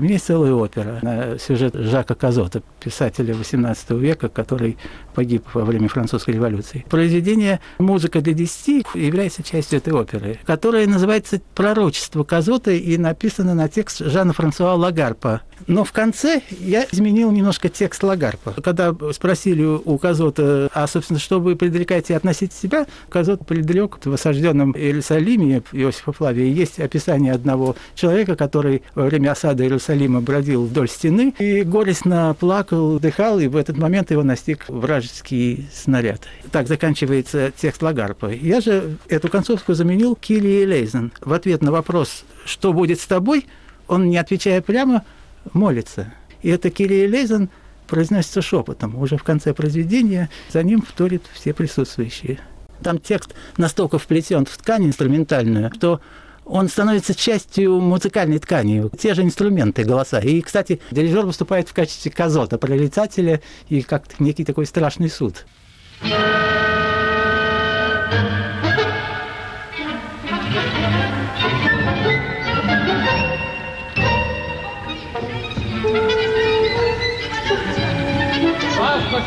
меня 0.00 0.14
есть 0.14 0.26
целая 0.26 0.52
опера 0.52 1.00
на 1.02 1.38
сюжет 1.38 1.74
Жака 1.74 2.14
Казота, 2.14 2.62
писателя 2.80 3.34
XVIII 3.34 3.98
века, 3.98 4.28
который 4.28 4.78
погиб 5.14 5.44
во 5.54 5.64
время 5.64 5.88
французской 5.88 6.34
революции. 6.34 6.84
Произведение 6.88 7.60
«Музыка 7.78 8.20
для 8.20 8.32
десяти» 8.32 8.84
является 8.94 9.42
частью 9.42 9.78
этой 9.78 9.92
оперы, 9.92 10.38
которая 10.44 10.86
называется 10.86 11.40
«Пророчество 11.54 12.22
Казота» 12.22 12.70
и 12.70 12.96
написана 12.96 13.54
на 13.54 13.68
текст 13.68 13.98
Жана 13.98 14.32
Франсуа 14.32 14.74
Лагарпа. 14.74 15.42
Но 15.66 15.84
в 15.84 15.92
конце 15.92 16.42
я 16.60 16.86
изменил 16.92 17.30
немножко 17.32 17.68
текст 17.68 18.02
Лагарпа. 18.02 18.54
Когда 18.62 18.94
спросили 19.12 19.64
у 19.64 19.98
Казота, 19.98 20.68
а, 20.72 20.86
собственно, 20.86 21.18
что 21.18 21.40
вы 21.40 21.56
предрекаете 21.56 22.16
относить 22.16 22.52
себя, 22.52 22.86
Казот 23.08 23.44
предрек 23.46 23.98
в 24.04 24.12
осажденном 24.12 24.76
Иерусалиме 24.76 25.62
Иосифа 25.72 26.12
Флавия 26.12 26.46
есть 26.46 26.78
описание 26.78 27.32
одного 27.32 27.76
человека, 27.94 28.36
который 28.36 28.82
во 28.94 29.06
время 29.06 29.32
осады 29.32 29.64
Иерусалима 29.64 30.20
бродил 30.20 30.66
вдоль 30.66 30.88
стены 30.88 31.34
и 31.38 31.62
горестно 31.62 32.36
плакал, 32.38 33.00
дыхал, 33.00 33.40
и 33.40 33.48
в 33.48 33.56
этот 33.56 33.76
момент 33.76 34.10
его 34.10 34.22
настиг 34.22 34.64
вражеский 34.68 35.68
снаряд. 35.72 36.22
Так 36.52 36.68
заканчивается 36.68 37.52
текст 37.56 37.82
Лагарпа. 37.82 38.26
Я 38.26 38.60
же 38.60 38.96
эту 39.08 39.28
концовку 39.28 39.74
заменил 39.74 40.14
Килли 40.14 40.64
Лейзен. 40.64 41.12
В 41.20 41.32
ответ 41.32 41.62
на 41.62 41.72
вопрос 41.72 42.24
«Что 42.44 42.72
будет 42.72 43.00
с 43.00 43.06
тобой?» 43.06 43.46
он, 43.88 44.08
не 44.08 44.16
отвечая 44.16 44.60
прямо, 44.62 45.04
молится. 45.52 46.12
И 46.42 46.48
это 46.48 46.70
Килли 46.70 47.06
Лейзен 47.06 47.48
произносится 47.86 48.42
шепотом. 48.42 48.96
Уже 48.96 49.16
в 49.16 49.24
конце 49.24 49.54
произведения 49.54 50.30
за 50.50 50.62
ним 50.62 50.82
вторят 50.82 51.22
все 51.32 51.54
присутствующие. 51.54 52.40
Там 52.82 52.98
текст 52.98 53.34
настолько 53.56 53.98
вплетен 53.98 54.44
в 54.44 54.56
ткань 54.56 54.86
инструментальную, 54.86 55.72
что 55.74 56.00
он 56.44 56.68
становится 56.68 57.14
частью 57.14 57.80
музыкальной 57.80 58.38
ткани. 58.38 58.88
Те 58.96 59.14
же 59.14 59.22
инструменты, 59.22 59.84
голоса. 59.84 60.20
И, 60.20 60.40
кстати, 60.40 60.80
дирижер 60.90 61.26
выступает 61.26 61.68
в 61.68 61.74
качестве 61.74 62.12
козота, 62.12 62.58
прорицателя 62.58 63.40
и 63.68 63.82
как 63.82 64.20
некий 64.20 64.44
такой 64.44 64.66
страшный 64.66 65.10
суд. 65.10 65.44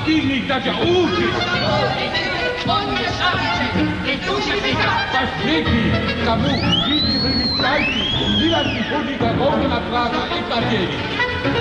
Постигни, 0.09 0.47
даже 0.47 0.71
учись! 0.71 1.35
Последний, 5.13 6.25
кому 6.25 6.47
видите 6.87 7.19
вы 7.19 7.29
мечтаете, 7.29 7.91
девятый 8.39 8.83
путник 8.89 9.21
Ровна 9.21 9.81
Прага 9.89 10.17
и 10.35 10.51
Карелии. 10.51 10.89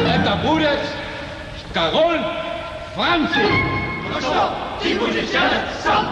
Это 0.08 0.36
будет 0.36 0.80
король 1.74 2.20
Франции. 2.94 3.50
Ну 4.12 4.20
что, 4.20 4.54
ты 4.82 4.98
будешь 4.98 5.30
делать 5.30 5.68
сам? 5.82 6.06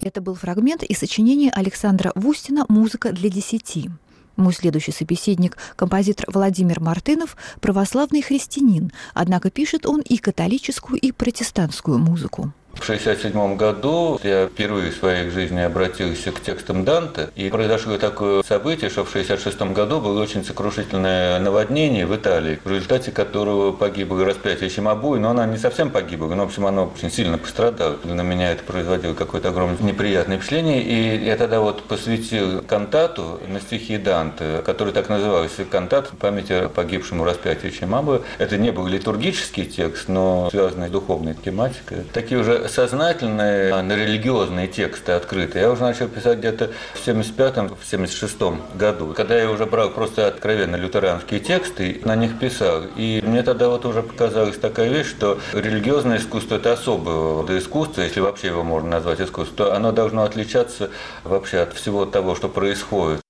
Это 0.00 0.20
был 0.20 0.36
фрагмент 0.36 0.84
из 0.84 0.98
сочинения 0.98 1.50
Александра 1.50 2.12
Вустина 2.14 2.64
«Музыка 2.68 3.10
для 3.10 3.28
десяти». 3.28 3.90
Мой 4.38 4.52
следующий 4.52 4.92
собеседник, 4.92 5.56
композитор 5.74 6.26
Владимир 6.32 6.78
Мартынов, 6.78 7.36
православный 7.60 8.22
христианин, 8.22 8.92
однако 9.12 9.50
пишет 9.50 9.84
он 9.84 10.00
и 10.00 10.16
католическую, 10.16 11.00
и 11.00 11.10
протестантскую 11.10 11.98
музыку. 11.98 12.52
В 12.74 12.90
1967 12.90 13.56
году 13.56 14.20
я 14.22 14.46
впервые 14.46 14.92
в 14.92 14.96
своей 14.96 15.28
жизни 15.30 15.60
обратился 15.60 16.32
к 16.32 16.40
текстам 16.40 16.84
Данте, 16.84 17.28
и 17.34 17.50
произошло 17.50 17.98
такое 17.98 18.42
событие, 18.42 18.88
что 18.88 19.04
в 19.04 19.10
1966 19.10 19.74
году 19.74 20.00
было 20.00 20.22
очень 20.22 20.44
сокрушительное 20.44 21.38
наводнение 21.40 22.06
в 22.06 22.14
Италии, 22.14 22.60
в 22.64 22.70
результате 22.70 23.10
которого 23.10 23.72
погибло 23.72 24.24
распятие 24.24 24.70
Чимабуи, 24.70 25.18
но 25.18 25.30
она 25.30 25.44
не 25.46 25.58
совсем 25.58 25.90
погибла, 25.90 26.34
но, 26.34 26.44
в 26.44 26.48
общем, 26.48 26.66
она 26.66 26.84
очень 26.84 27.10
сильно 27.10 27.36
пострадала. 27.36 27.98
На 28.04 28.22
меня 28.22 28.52
это 28.52 28.62
производило 28.62 29.12
какое-то 29.12 29.48
огромное 29.48 29.76
неприятное 29.80 30.38
впечатление, 30.38 30.82
и 30.82 31.24
я 31.24 31.36
тогда 31.36 31.60
вот 31.60 31.82
посвятил 31.82 32.62
кантату 32.62 33.40
на 33.48 33.60
стихи 33.60 33.98
Данте, 33.98 34.62
который 34.64 34.92
так 34.92 35.08
назывался, 35.08 35.64
кантат 35.64 36.06
в 36.12 36.16
памяти 36.16 36.52
о 36.52 36.68
погибшему 36.68 37.24
распятию 37.24 37.72
Чимабуи. 37.72 38.20
Это 38.38 38.56
не 38.56 38.70
был 38.70 38.86
литургический 38.86 39.64
текст, 39.64 40.08
но 40.08 40.48
связанный 40.50 40.88
с 40.88 40.90
духовной 40.90 41.34
тематикой. 41.34 42.04
Такие 42.12 42.40
уже 42.40 42.67
сознательные, 42.68 43.72
а, 43.72 43.82
на 43.82 43.94
религиозные 43.94 44.66
тексты 44.66 45.12
открытые 45.12 45.62
я 45.62 45.70
уже 45.70 45.82
начал 45.82 46.08
писать 46.08 46.38
где-то 46.38 46.70
в 46.94 47.06
75-м, 47.06 47.68
в 47.68 47.92
76-м 47.92 48.62
году. 48.74 49.14
Когда 49.14 49.38
я 49.38 49.50
уже 49.50 49.66
брал 49.66 49.90
просто 49.90 50.26
откровенно 50.26 50.76
лютеранские 50.76 51.40
тексты, 51.40 52.00
на 52.04 52.16
них 52.16 52.38
писал. 52.38 52.82
И 52.96 53.22
мне 53.24 53.42
тогда 53.42 53.68
вот 53.68 53.84
уже 53.84 54.02
показалась 54.02 54.58
такая 54.58 54.88
вещь, 54.88 55.08
что 55.08 55.38
религиозное 55.52 56.18
искусство– 56.18 56.54
это 56.56 56.72
особое 56.72 57.14
рода 57.14 57.58
искусство, 57.58 58.02
если 58.02 58.20
вообще 58.20 58.48
его 58.48 58.62
можно 58.62 58.90
назвать 58.90 59.20
искусством, 59.20 59.72
оно 59.72 59.92
должно 59.92 60.24
отличаться 60.24 60.90
вообще 61.24 61.58
от 61.58 61.74
всего 61.74 62.06
того, 62.06 62.34
что 62.34 62.48
происходит. 62.48 63.20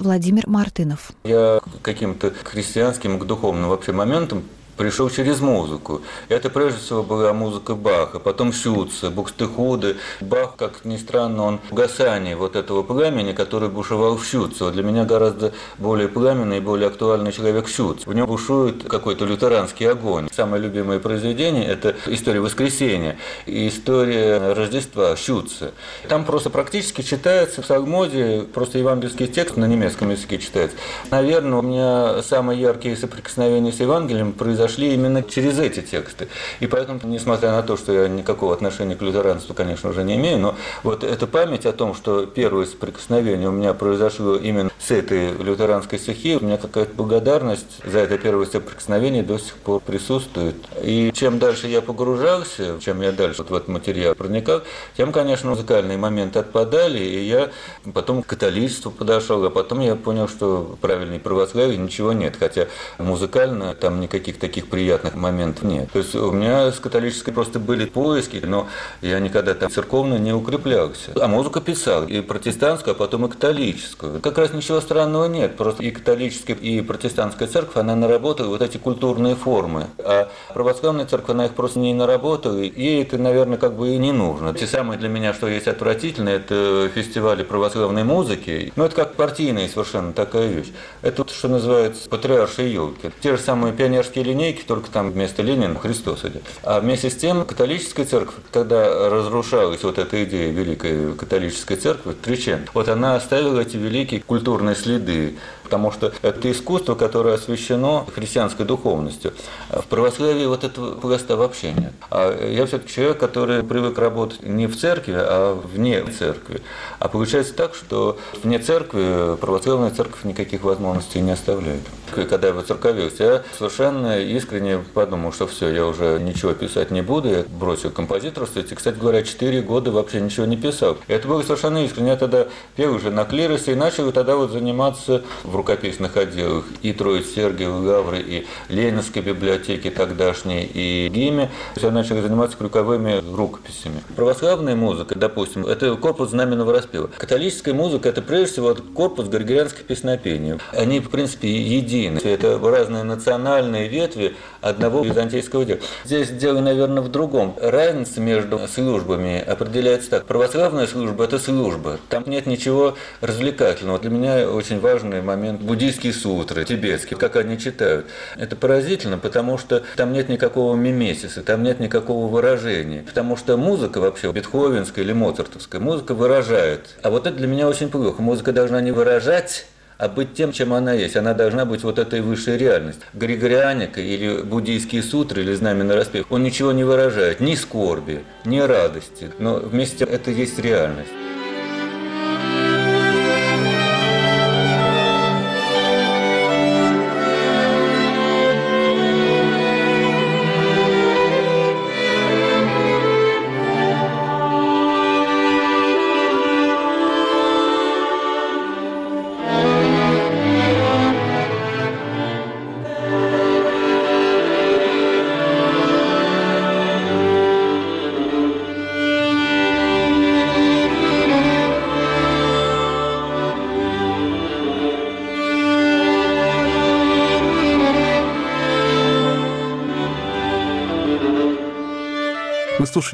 Владимир 0.00 0.48
Мартынов. 0.48 1.12
Я 1.24 1.60
каким-то 1.82 2.32
христианским, 2.44 3.18
к 3.18 3.24
духовным 3.24 3.68
вообще 3.68 3.92
моментам 3.92 4.42
пришел 4.76 5.10
через 5.10 5.40
музыку. 5.40 6.02
Это 6.28 6.50
прежде 6.50 6.80
всего 6.80 7.02
была 7.02 7.32
музыка 7.32 7.74
Баха, 7.74 8.18
потом 8.18 8.52
Шюца, 8.52 9.10
Букстехуды. 9.10 9.96
Бах, 10.20 10.56
как 10.56 10.84
ни 10.84 10.96
странно, 10.96 11.44
он 11.44 11.60
угасание 11.70 12.36
вот 12.36 12.56
этого 12.56 12.82
пламени, 12.82 13.32
который 13.32 13.68
бушевал 13.68 14.16
в 14.16 14.24
Шюце. 14.24 14.64
Вот 14.64 14.74
для 14.74 14.82
меня 14.82 15.04
гораздо 15.04 15.52
более 15.78 16.08
пламенный 16.08 16.58
и 16.58 16.60
более 16.60 16.88
актуальный 16.88 17.32
человек 17.32 17.68
Шюц. 17.68 18.06
В 18.06 18.12
нем 18.12 18.26
бушует 18.26 18.84
какой-то 18.84 19.24
лютеранский 19.24 19.88
огонь. 19.90 20.28
Самое 20.32 20.62
любимое 20.62 21.00
произведение– 21.00 21.66
это 21.66 21.96
«История 22.06 22.40
воскресения» 22.40 23.16
и 23.46 23.68
«История 23.68 24.52
Рождества» 24.52 25.16
Шюца. 25.16 25.72
Там 26.08 26.24
просто 26.24 26.50
практически 26.50 27.02
читается 27.02 27.62
в 27.62 27.64
псалмоде, 27.64 28.46
просто 28.52 28.78
евангельский 28.78 29.26
текст 29.26 29.56
на 29.56 29.64
немецком 29.64 30.10
языке 30.10 30.38
читается. 30.38 30.76
Наверное, 31.10 31.58
у 31.58 31.62
меня 31.62 32.22
самые 32.22 32.60
яркие 32.60 32.96
соприкосновения 32.96 33.72
с 33.72 33.80
Евангелием 33.80 34.32
произошли 34.32 34.65
произошли 34.66 34.94
именно 34.94 35.22
через 35.22 35.58
эти 35.58 35.80
тексты. 35.80 36.28
И 36.60 36.66
поэтому, 36.66 37.00
несмотря 37.04 37.52
на 37.52 37.62
то, 37.62 37.76
что 37.76 37.92
я 37.92 38.08
никакого 38.08 38.52
отношения 38.52 38.96
к 38.96 39.02
лютеранству, 39.02 39.54
конечно, 39.54 39.90
уже 39.90 40.02
не 40.02 40.16
имею, 40.16 40.38
но 40.38 40.54
вот 40.82 41.04
эта 41.04 41.26
память 41.26 41.66
о 41.66 41.72
том, 41.72 41.94
что 41.94 42.26
первое 42.26 42.66
соприкосновение 42.66 43.48
у 43.48 43.52
меня 43.52 43.74
произошло 43.74 44.36
именно 44.36 44.70
с 44.78 44.90
этой 44.90 45.32
лютеранской 45.32 45.98
стихией, 45.98 46.36
у 46.36 46.44
меня 46.44 46.56
какая-то 46.56 46.92
благодарность 46.94 47.80
за 47.84 48.00
это 48.00 48.18
первое 48.18 48.46
соприкосновение 48.46 49.22
до 49.22 49.38
сих 49.38 49.54
пор 49.54 49.80
присутствует. 49.80 50.56
И 50.82 51.12
чем 51.14 51.38
дальше 51.38 51.68
я 51.68 51.80
погружался, 51.80 52.78
чем 52.80 53.02
я 53.02 53.12
дальше 53.12 53.42
вот 53.42 53.50
в 53.50 53.54
этот 53.54 53.68
материал 53.68 54.14
проникал, 54.14 54.62
тем, 54.96 55.12
конечно, 55.12 55.50
музыкальные 55.50 55.98
моменты 55.98 56.40
отпадали, 56.40 56.98
и 56.98 57.24
я 57.24 57.50
потом 57.94 58.22
к 58.22 58.26
католичеству 58.26 58.90
подошел, 58.90 59.44
а 59.44 59.50
потом 59.50 59.80
я 59.80 59.94
понял, 59.94 60.28
что 60.28 60.76
правильной 60.80 61.20
православия 61.20 61.76
ничего 61.76 62.12
нет, 62.12 62.34
хотя 62.38 62.66
музыкально 62.98 63.74
там 63.74 64.00
никаких 64.00 64.38
таких 64.38 64.55
таких 64.56 64.70
приятных 64.70 65.14
моментов 65.16 65.64
нет. 65.64 65.90
То 65.92 65.98
есть 65.98 66.14
у 66.14 66.30
меня 66.32 66.72
с 66.72 66.80
католической 66.80 67.30
просто 67.30 67.58
были 67.58 67.84
поиски, 67.84 68.40
но 68.42 68.68
я 69.02 69.20
никогда 69.20 69.52
там 69.52 69.70
церковно 69.70 70.16
не 70.16 70.32
укреплялся. 70.32 71.12
А 71.20 71.28
музыку 71.28 71.60
писал 71.60 72.04
и 72.04 72.22
протестантскую, 72.22 72.92
а 72.92 72.96
потом 72.96 73.26
и 73.26 73.28
католическую. 73.28 74.20
Как 74.20 74.38
раз 74.38 74.54
ничего 74.54 74.80
странного 74.80 75.26
нет. 75.26 75.58
Просто 75.58 75.82
и 75.82 75.90
католическая, 75.90 76.56
и 76.56 76.80
протестантская 76.80 77.48
церковь, 77.48 77.76
она 77.76 77.94
наработала 77.94 78.48
вот 78.48 78.62
эти 78.62 78.78
культурные 78.78 79.34
формы. 79.34 79.88
А 79.98 80.30
православная 80.54 81.04
церковь, 81.04 81.30
она 81.30 81.46
их 81.46 81.52
просто 81.52 81.78
не 81.78 81.92
наработала, 81.92 82.58
и 82.58 82.72
ей 82.80 83.02
это, 83.02 83.18
наверное, 83.18 83.58
как 83.58 83.76
бы 83.76 83.90
и 83.90 83.98
не 83.98 84.12
нужно. 84.12 84.54
Те 84.54 84.66
самые 84.66 84.98
для 84.98 85.10
меня, 85.10 85.34
что 85.34 85.48
есть 85.48 85.68
отвратительно, 85.68 86.30
это 86.30 86.90
фестивали 86.94 87.42
православной 87.42 88.04
музыки. 88.04 88.72
Ну, 88.74 88.84
это 88.84 88.96
как 88.96 89.16
партийная 89.16 89.68
совершенно 89.68 90.14
такая 90.14 90.46
вещь. 90.46 90.72
Это 91.02 91.22
вот, 91.22 91.30
что 91.30 91.48
называется 91.48 92.08
патриаршие 92.08 92.72
елки. 92.72 93.10
Те 93.20 93.36
же 93.36 93.42
самые 93.42 93.74
пионерские 93.74 94.24
линейки, 94.24 94.45
линейки, 94.46 94.64
только 94.66 94.90
там 94.90 95.10
вместо 95.10 95.42
Ленина 95.42 95.78
Христос 95.78 96.24
идет. 96.24 96.42
А 96.62 96.80
вместе 96.80 97.10
с 97.10 97.16
тем 97.16 97.44
католическая 97.44 98.06
церковь, 98.06 98.34
когда 98.52 99.08
разрушалась 99.10 99.82
вот 99.82 99.98
эта 99.98 100.24
идея 100.24 100.50
Великой 100.52 101.14
католической 101.14 101.76
церкви, 101.76 102.12
Тричен, 102.12 102.66
вот 102.74 102.88
она 102.88 103.16
оставила 103.16 103.60
эти 103.60 103.76
великие 103.76 104.20
культурные 104.20 104.74
следы. 104.74 105.34
Потому 105.66 105.90
что 105.90 106.12
это 106.22 106.50
искусство, 106.50 106.94
которое 106.94 107.34
освящено 107.34 108.06
христианской 108.14 108.64
духовностью. 108.64 109.32
В 109.68 109.84
православии 109.86 110.46
вот 110.46 110.62
этого 110.62 110.94
просто 110.94 111.36
вообще 111.36 111.72
нет. 111.72 111.92
А 112.08 112.32
я 112.48 112.66
все-таки 112.66 112.92
человек, 112.92 113.18
который 113.18 113.64
привык 113.64 113.98
работать 113.98 114.42
не 114.44 114.68
в 114.68 114.76
церкви, 114.76 115.16
а 115.16 115.60
вне 115.74 116.04
церкви. 116.04 116.62
А 117.00 117.08
получается 117.08 117.52
так, 117.54 117.74
что 117.74 118.16
вне 118.44 118.60
церкви 118.60 119.36
православная 119.40 119.90
церковь 119.90 120.22
никаких 120.22 120.62
возможностей 120.62 121.20
не 121.20 121.32
оставляет. 121.32 121.82
Когда 122.14 122.48
я 122.48 122.54
воцерковился, 122.54 123.24
я 123.24 123.42
совершенно 123.58 124.20
искренне 124.20 124.78
подумал, 124.94 125.32
что 125.32 125.48
все, 125.48 125.68
я 125.70 125.84
уже 125.84 126.20
ничего 126.20 126.52
писать 126.52 126.92
не 126.92 127.02
буду, 127.02 127.28
я 127.28 127.44
бросил 127.48 127.90
композиторство. 127.90 128.60
И, 128.60 128.62
кстати 128.62 128.96
говоря, 128.96 129.24
4 129.24 129.62
года 129.62 129.90
вообще 129.90 130.20
ничего 130.20 130.46
не 130.46 130.56
писал. 130.56 130.98
Это 131.08 131.26
было 131.26 131.42
совершенно 131.42 131.84
искренне. 131.84 132.10
Я 132.10 132.16
тогда 132.16 132.46
пел 132.76 132.94
уже 132.94 133.10
на 133.10 133.24
клиросе 133.24 133.72
и 133.72 133.74
начал 133.74 134.12
тогда 134.12 134.36
вот 134.36 134.52
заниматься 134.52 135.24
в 135.42 135.55
рукописных 135.56 136.16
отделах 136.16 136.64
и 136.82 136.92
Троиц 136.92 137.26
Сергиевой 137.34 137.86
Лавры, 137.86 138.20
и 138.20 138.46
Ленинской 138.68 139.22
библиотеки 139.22 139.90
тогдашней, 139.90 140.68
и 140.72 141.08
ГИМе. 141.12 141.50
Я 141.76 141.90
начал 141.90 142.20
заниматься 142.20 142.56
крюковыми 142.56 143.22
рукописями. 143.34 144.02
Православная 144.14 144.76
музыка, 144.76 145.18
допустим, 145.18 145.66
это 145.66 145.94
корпус 145.96 146.30
знаменного 146.30 146.72
распева. 146.72 147.10
Католическая 147.16 147.74
музыка– 147.74 148.08
это 148.10 148.22
прежде 148.22 148.52
всего 148.52 148.76
корпус 148.94 149.28
григорианских 149.28 149.84
песнопений. 149.84 150.58
Они, 150.72 151.00
в 151.00 151.10
принципе, 151.10 151.48
едины. 151.48 152.18
Это 152.22 152.58
разные 152.58 153.04
национальные 153.04 153.88
ветви 153.88 154.36
одного 154.60 155.02
византийского 155.02 155.64
дела. 155.64 155.80
Здесь 156.04 156.30
дело, 156.30 156.60
наверное, 156.60 157.02
в 157.02 157.08
другом. 157.08 157.56
Разница 157.60 158.20
между 158.20 158.60
службами 158.68 159.40
определяется 159.40 160.10
так. 160.10 160.26
Православная 160.26 160.86
служба– 160.86 161.24
это 161.26 161.38
служба. 161.38 161.98
Там 162.08 162.24
нет 162.26 162.46
ничего 162.46 162.96
развлекательного. 163.20 163.98
Для 163.98 164.10
меня 164.10 164.50
очень 164.50 164.80
важный 164.80 165.22
момент 165.22 165.45
буддийские 165.52 166.12
сутры, 166.12 166.64
тибетские, 166.64 167.18
как 167.18 167.36
они 167.36 167.58
читают. 167.58 168.06
Это 168.36 168.56
поразительно, 168.56 169.18
потому 169.18 169.58
что 169.58 169.82
там 169.96 170.12
нет 170.12 170.28
никакого 170.28 170.76
мимесиса, 170.76 171.42
там 171.42 171.62
нет 171.62 171.80
никакого 171.80 172.26
выражения. 172.26 173.02
Потому 173.02 173.36
что 173.36 173.56
музыка 173.56 174.00
вообще, 174.00 174.30
бетховенская 174.32 175.04
или 175.04 175.12
моцартовская, 175.12 175.80
музыка 175.80 176.14
выражает. 176.14 176.96
А 177.02 177.10
вот 177.10 177.26
это 177.26 177.36
для 177.36 177.46
меня 177.46 177.68
очень 177.68 177.90
плохо. 177.90 178.22
Музыка 178.22 178.52
должна 178.52 178.80
не 178.80 178.92
выражать, 178.92 179.66
а 179.98 180.08
быть 180.08 180.34
тем, 180.34 180.52
чем 180.52 180.72
она 180.72 180.92
есть. 180.92 181.16
Она 181.16 181.34
должна 181.34 181.64
быть 181.64 181.82
вот 181.82 181.98
этой 181.98 182.20
высшей 182.20 182.58
реальностью. 182.58 183.04
Григорианика 183.14 184.00
или 184.00 184.42
буддийские 184.42 185.02
сутры 185.02 185.42
или 185.42 185.54
знамена 185.54 185.94
распев, 185.94 186.26
он 186.30 186.42
ничего 186.42 186.72
не 186.72 186.84
выражает, 186.84 187.40
ни 187.40 187.54
скорби, 187.54 188.24
ни 188.44 188.58
радости, 188.58 189.30
но 189.38 189.56
вместе 189.56 190.04
это 190.04 190.30
есть 190.30 190.58
реальность. 190.58 191.10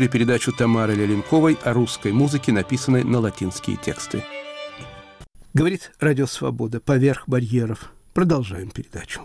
Слушали 0.03 0.09
передачу 0.09 0.53
Тамары 0.53 0.95
Леленковой 0.95 1.57
о 1.63 1.73
русской 1.73 2.13
музыке, 2.13 2.51
написанной 2.53 3.05
на 3.05 3.21
латинские 3.21 3.77
тексты. 3.77 4.25
Говорит 5.55 5.93
Радио 6.01 6.27
Свобода 6.27 6.81
«Поверх 6.81 7.29
барьеров». 7.29 7.93
Продолжаем 8.13 8.71
передачу. 8.71 9.21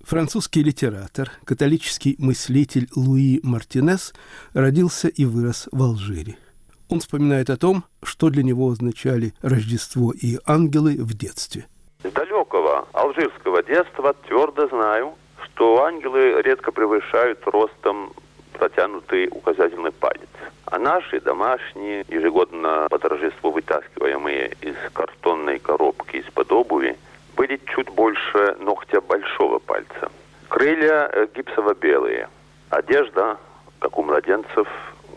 Французский 0.00 0.64
литератор, 0.64 1.30
католический 1.44 2.16
мыслитель 2.18 2.88
Луи 2.96 3.38
Мартинес 3.44 4.12
родился 4.54 5.08
и 5.08 5.24
вырос 5.24 5.68
в 5.70 5.82
Алжире. 5.82 6.36
Он 6.88 6.98
вспоминает 6.98 7.50
о 7.50 7.56
том, 7.56 7.84
что 8.02 8.30
для 8.30 8.42
него 8.42 8.70
означали 8.70 9.34
Рождество 9.42 10.12
и 10.12 10.38
ангелы 10.46 10.96
в 10.98 11.14
детстве. 11.14 11.66
С 12.02 12.10
далекого 12.10 12.88
алжирского 12.92 13.62
детства 13.62 14.14
твердо 14.26 14.66
знаю, 14.68 15.14
что 15.44 15.84
ангелы 15.84 16.42
редко 16.42 16.72
превышают 16.72 17.40
ростом 17.46 18.14
протянутый 18.58 19.28
указательный 19.30 19.92
палец. 19.92 20.28
А 20.66 20.78
наши 20.78 21.20
домашние, 21.20 22.04
ежегодно 22.08 22.86
по 22.90 22.98
торжеству 22.98 23.50
вытаскиваемые 23.50 24.52
из 24.60 24.76
картонной 24.92 25.58
коробки 25.58 26.16
из-под 26.16 26.52
обуви, 26.52 26.96
были 27.36 27.60
чуть 27.74 27.88
больше 27.90 28.56
ногтя 28.58 29.00
большого 29.00 29.58
пальца. 29.60 30.10
Крылья 30.48 31.08
э, 31.12 31.26
гипсово-белые, 31.34 32.28
одежда, 32.70 33.38
как 33.78 33.96
у 33.98 34.02
младенцев, 34.02 34.68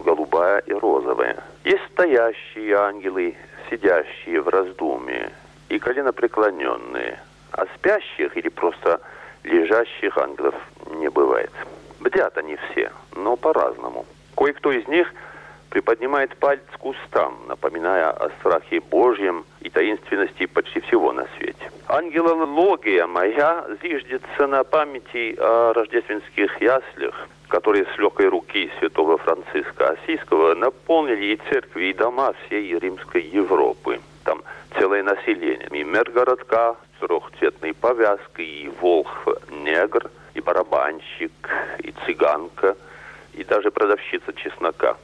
голубая 0.05 0.59
и 0.59 0.73
розовая. 0.73 1.43
Есть 1.63 1.83
стоящие 1.93 2.75
ангелы, 2.75 3.35
сидящие 3.69 4.41
в 4.41 4.49
раздумье 4.49 5.31
и 5.69 5.79
коленопреклоненные, 5.79 7.19
а 7.51 7.65
спящих 7.75 8.37
или 8.37 8.49
просто 8.49 9.01
лежащих 9.43 10.17
ангелов 10.17 10.55
не 10.91 11.09
бывает. 11.09 11.51
Бдят 12.01 12.35
они 12.37 12.57
все, 12.71 12.91
но 13.15 13.35
по-разному. 13.35 14.05
Кое-кто 14.35 14.71
из 14.71 14.87
них 14.87 15.13
приподнимает 15.69 16.35
палец 16.35 16.65
к 16.79 16.83
устам, 16.85 17.37
напоминая 17.47 18.09
о 18.09 18.29
страхе 18.39 18.79
Божьем 18.79 19.45
и 19.59 19.69
таинственности 19.69 20.47
почти 20.47 20.79
всего 20.81 21.13
на 21.13 21.27
свете. 21.37 21.71
Ангелология 21.87 23.05
моя 23.05 23.65
зиждется 23.83 24.47
на 24.47 24.63
памяти 24.63 25.35
о 25.37 25.73
рождественских 25.73 26.59
яслях, 26.59 27.27
которые 27.47 27.85
с 27.85 27.97
легкой 27.99 28.29
руки 28.29 28.71
святого 28.79 29.19
Франциска 29.19 29.91
Осийского 29.91 30.55
наполнили 30.55 31.35
и 31.35 31.41
церкви, 31.51 31.85
и 31.85 31.93
дома 31.93 32.33
всей 32.33 32.79
римской 32.79 33.21
Европы. 33.21 34.01
Там 34.23 34.41
целое 34.75 35.03
население. 35.03 35.67
И 35.71 35.83
мэр 35.83 36.09
городка 36.09 36.75
трехцветной 36.99 37.75
повязкой, 37.75 38.45
и 38.45 38.69
волх-негр– 38.69 40.09
и 40.33 40.41
барабанщик, 40.41 41.31
и 41.79 41.93
цыганка, 42.05 42.75
и 43.33 43.43
даже 43.43 43.71
продавщица 43.71 44.33
чеснока. 44.33 44.97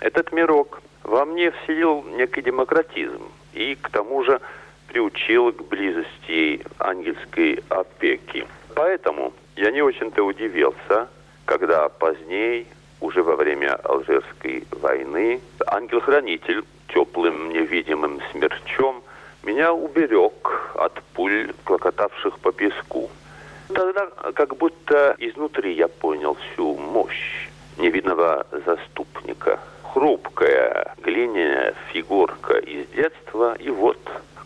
Этот 0.00 0.32
мирок 0.32 0.82
во 1.02 1.24
мне 1.24 1.50
вселил 1.50 2.04
некий 2.04 2.42
демократизм 2.42 3.22
и 3.52 3.74
к 3.74 3.88
тому 3.90 4.24
же 4.24 4.40
приучил 4.88 5.52
к 5.52 5.62
близости 5.68 6.64
ангельской 6.78 7.62
опеки. 7.68 8.46
Поэтому 8.74 9.32
я 9.56 9.70
не 9.70 9.82
очень-то 9.82 10.22
удивился, 10.22 11.08
когда 11.44 11.88
позднее, 11.88 12.66
уже 13.00 13.22
во 13.22 13.36
время 13.36 13.74
Алжирской 13.84 14.64
войны, 14.70 15.40
ангел-хранитель 15.66 16.64
теплым 16.88 17.50
невидимым 17.50 18.20
смерчом 18.30 19.02
меня 19.42 19.72
уберег 19.72 20.72
от 20.74 21.02
пуль, 21.14 21.52
клокотавших 21.64 22.38
по 22.38 22.52
песку. 22.52 23.10
Тогда 23.74 24.06
как 24.34 24.56
будто 24.56 25.16
изнутри 25.18 25.72
я 25.74 25.88
понял 25.88 26.36
всю 26.36 26.76
мощь 26.76 27.48
невидного 27.78 28.46
заступника. 28.64 29.58
Хрупкая 29.82 30.94
глиняная 31.02 31.74
фигурка 31.92 32.58
из 32.58 32.86
детства, 32.88 33.54
и 33.58 33.70
вот 33.70 33.98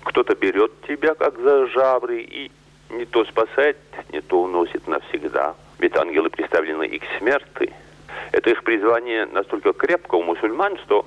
кто-то 0.05 0.35
берет 0.35 0.73
тебя 0.87 1.15
как 1.15 1.39
за 1.39 1.67
жабры 1.67 2.21
и 2.21 2.51
не 2.91 3.05
то 3.05 3.25
спасает, 3.25 3.79
не 4.13 4.21
то 4.21 4.43
уносит 4.43 4.87
навсегда. 4.87 5.55
Ведь 5.79 5.97
ангелы 5.97 6.31
представлены 6.31 6.87
и 6.87 6.99
к 6.99 7.05
смерти. 7.19 7.73
Это 8.33 8.51
их 8.51 8.63
призвание 8.65 9.27
настолько 9.27 9.73
крепко 9.73 10.15
у 10.15 10.23
мусульман, 10.23 10.79
что 10.79 11.07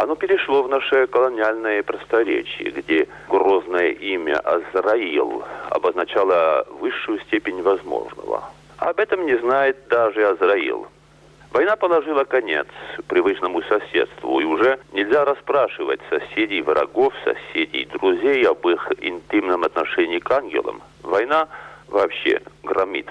оно 0.00 0.14
перешло 0.14 0.62
в 0.62 0.68
наше 0.68 1.06
колониальное 1.08 1.82
просторечие, 1.82 2.70
где 2.70 3.06
грозное 3.28 3.90
имя 3.90 4.38
Азраил 4.38 5.44
обозначало 5.68 6.66
высшую 6.80 7.20
степень 7.20 7.60
возможного. 7.60 8.44
Об 8.78 8.98
этом 8.98 9.26
не 9.26 9.36
знает 9.36 9.76
даже 9.90 10.26
Азраил. 10.26 10.88
Война 11.52 11.76
положила 11.76 12.24
конец 12.24 12.66
привычному 13.08 13.60
соседству, 13.62 14.40
и 14.40 14.44
уже 14.44 14.78
нельзя 14.92 15.26
расспрашивать 15.26 16.00
соседей 16.08 16.62
врагов, 16.62 17.12
соседей 17.22 17.84
друзей 17.84 18.46
об 18.46 18.66
их 18.66 18.90
интимном 19.02 19.64
отношении 19.64 20.18
к 20.18 20.30
ангелам. 20.30 20.80
Война 21.02 21.46
вообще 21.88 22.40
громит 22.62 23.08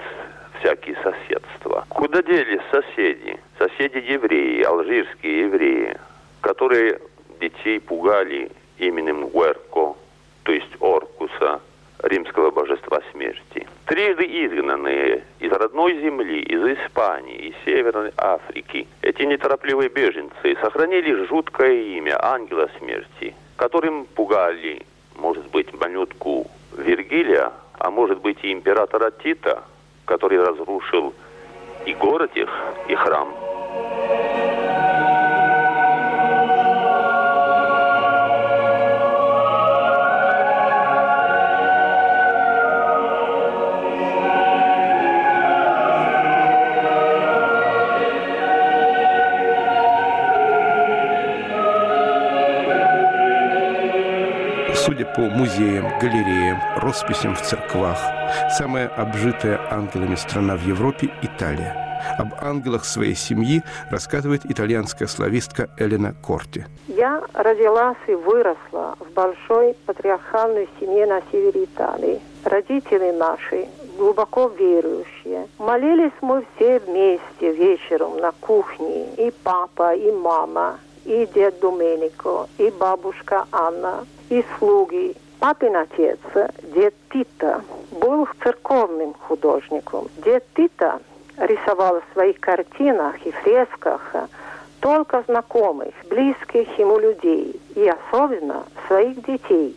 всякие 0.58 0.96
соседства. 1.04 1.84
Куда 1.88 2.20
делись 2.20 2.62
соседи? 2.72 3.38
Соседи-евреи, 3.58 4.62
алжирские 4.64 5.42
евреи 5.42 5.96
которые 6.40 7.00
детей 7.40 7.80
пугали 7.80 8.50
именем 8.78 9.28
Гуэрко, 9.28 9.94
то 10.42 10.52
есть 10.52 10.70
Оркуса, 10.80 11.60
римского 12.02 12.50
божества 12.50 13.00
смерти. 13.12 13.66
Трижды 13.86 14.24
изгнанные 14.24 15.24
из 15.38 15.52
родной 15.52 16.00
земли, 16.00 16.40
из 16.42 16.78
Испании, 16.78 17.48
из 17.48 17.54
Северной 17.64 18.12
Африки, 18.16 18.86
эти 19.02 19.22
неторопливые 19.22 19.88
беженцы 19.88 20.56
сохранили 20.60 21.26
жуткое 21.26 21.74
имя 21.98 22.18
ангела 22.24 22.70
смерти, 22.78 23.34
которым 23.56 24.06
пугали, 24.06 24.82
может 25.16 25.50
быть, 25.50 25.72
малютку 25.74 26.46
Вергилия, 26.76 27.52
а 27.78 27.90
может 27.90 28.20
быть 28.20 28.38
и 28.42 28.52
императора 28.52 29.10
Тита, 29.10 29.64
который 30.04 30.42
разрушил 30.42 31.14
и 31.84 31.94
город 31.94 32.30
их, 32.34 32.50
и 32.88 32.94
храм. 32.94 34.29
По 55.16 55.22
музеям, 55.22 55.86
галереям, 56.00 56.60
росписям 56.76 57.34
в 57.34 57.42
церквах, 57.42 57.98
самая 58.50 58.88
обжитая 58.88 59.60
ангелами 59.70 60.14
страна 60.14 60.56
в 60.56 60.62
Европе– 60.62 61.10
Италия. 61.22 61.90
Об 62.18 62.34
ангелах 62.40 62.84
своей 62.84 63.14
семьи 63.14 63.62
рассказывает 63.90 64.42
итальянская 64.44 65.08
славистка 65.08 65.68
Элена 65.76 66.14
Корти. 66.26 66.66
Я 66.88 67.22
родилась 67.34 67.98
и 68.06 68.14
выросла 68.14 68.96
в 68.98 69.12
большой 69.12 69.74
патриархальной 69.86 70.68
семье 70.78 71.06
на 71.06 71.20
севере 71.30 71.64
Италии. 71.64 72.20
Родители 72.44 73.10
наши 73.10 73.68
глубоко 73.98 74.48
верующие. 74.48 75.46
Молились 75.58 76.12
мы 76.22 76.44
все 76.54 76.78
вместе 76.78 77.52
вечером 77.52 78.16
на 78.16 78.32
кухне. 78.32 79.06
И 79.16 79.32
папа, 79.44 79.94
и 79.94 80.10
мама, 80.10 80.78
и 81.04 81.28
дед 81.34 81.60
Доменико, 81.60 82.48
и 82.58 82.70
бабушка 82.70 83.44
Анна, 83.52 84.06
и 84.30 84.44
слуги. 84.58 85.14
Папин 85.38 85.76
отец, 85.76 86.18
дед 86.62 86.94
Тита, 87.12 87.62
был 87.92 88.26
церковным 88.42 89.14
художником. 89.14 90.08
Дед 90.24 90.44
Тита 90.54 91.00
рисовал 91.36 92.00
в 92.00 92.12
своих 92.12 92.38
картинах 92.40 93.14
и 93.26 93.30
фресках 93.30 94.14
только 94.80 95.22
знакомых, 95.26 95.92
близких 96.08 96.78
ему 96.78 96.98
людей, 96.98 97.60
и 97.74 97.88
особенно 97.88 98.64
своих 98.86 99.24
детей, 99.24 99.76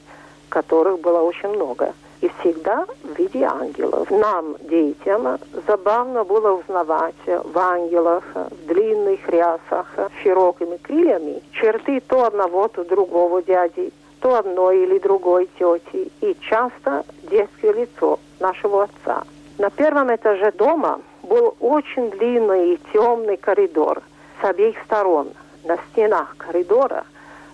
которых 0.50 1.00
было 1.00 1.22
очень 1.22 1.50
много, 1.50 1.94
и 2.22 2.30
всегда 2.40 2.86
в 3.04 3.18
виде 3.18 3.44
ангелов. 3.44 4.10
Нам, 4.12 4.56
детям, 4.62 5.40
забавно 5.68 6.24
было 6.24 6.52
узнавать 6.52 7.16
в 7.26 7.58
ангелах, 7.58 8.24
в 8.34 8.68
длинных 8.68 9.28
рясах, 9.28 9.88
с 9.98 10.24
широкими 10.24 10.78
крыльями, 10.78 11.42
черты 11.52 12.02
то 12.02 12.26
одного, 12.26 12.68
то 12.68 12.84
другого 12.84 13.42
дяди, 13.42 13.92
то 14.24 14.38
одной 14.38 14.84
или 14.84 15.00
другой 15.00 15.50
тети, 15.60 16.10
и 16.22 16.38
часто 16.50 17.04
детское 17.30 17.74
лицо 17.74 18.20
нашего 18.40 18.84
отца. 18.84 19.24
На 19.58 19.70
первом 19.70 20.16
этаже 20.16 20.54
дома 20.54 21.02
был 21.24 21.56
очень 21.60 22.10
длинный 22.10 22.76
и 22.76 22.80
темный 22.94 23.36
коридор 23.36 24.02
с 24.42 24.46
обеих 24.46 24.78
сторон. 24.86 25.32
На 25.66 25.78
стенах 25.92 26.38
коридора 26.38 27.04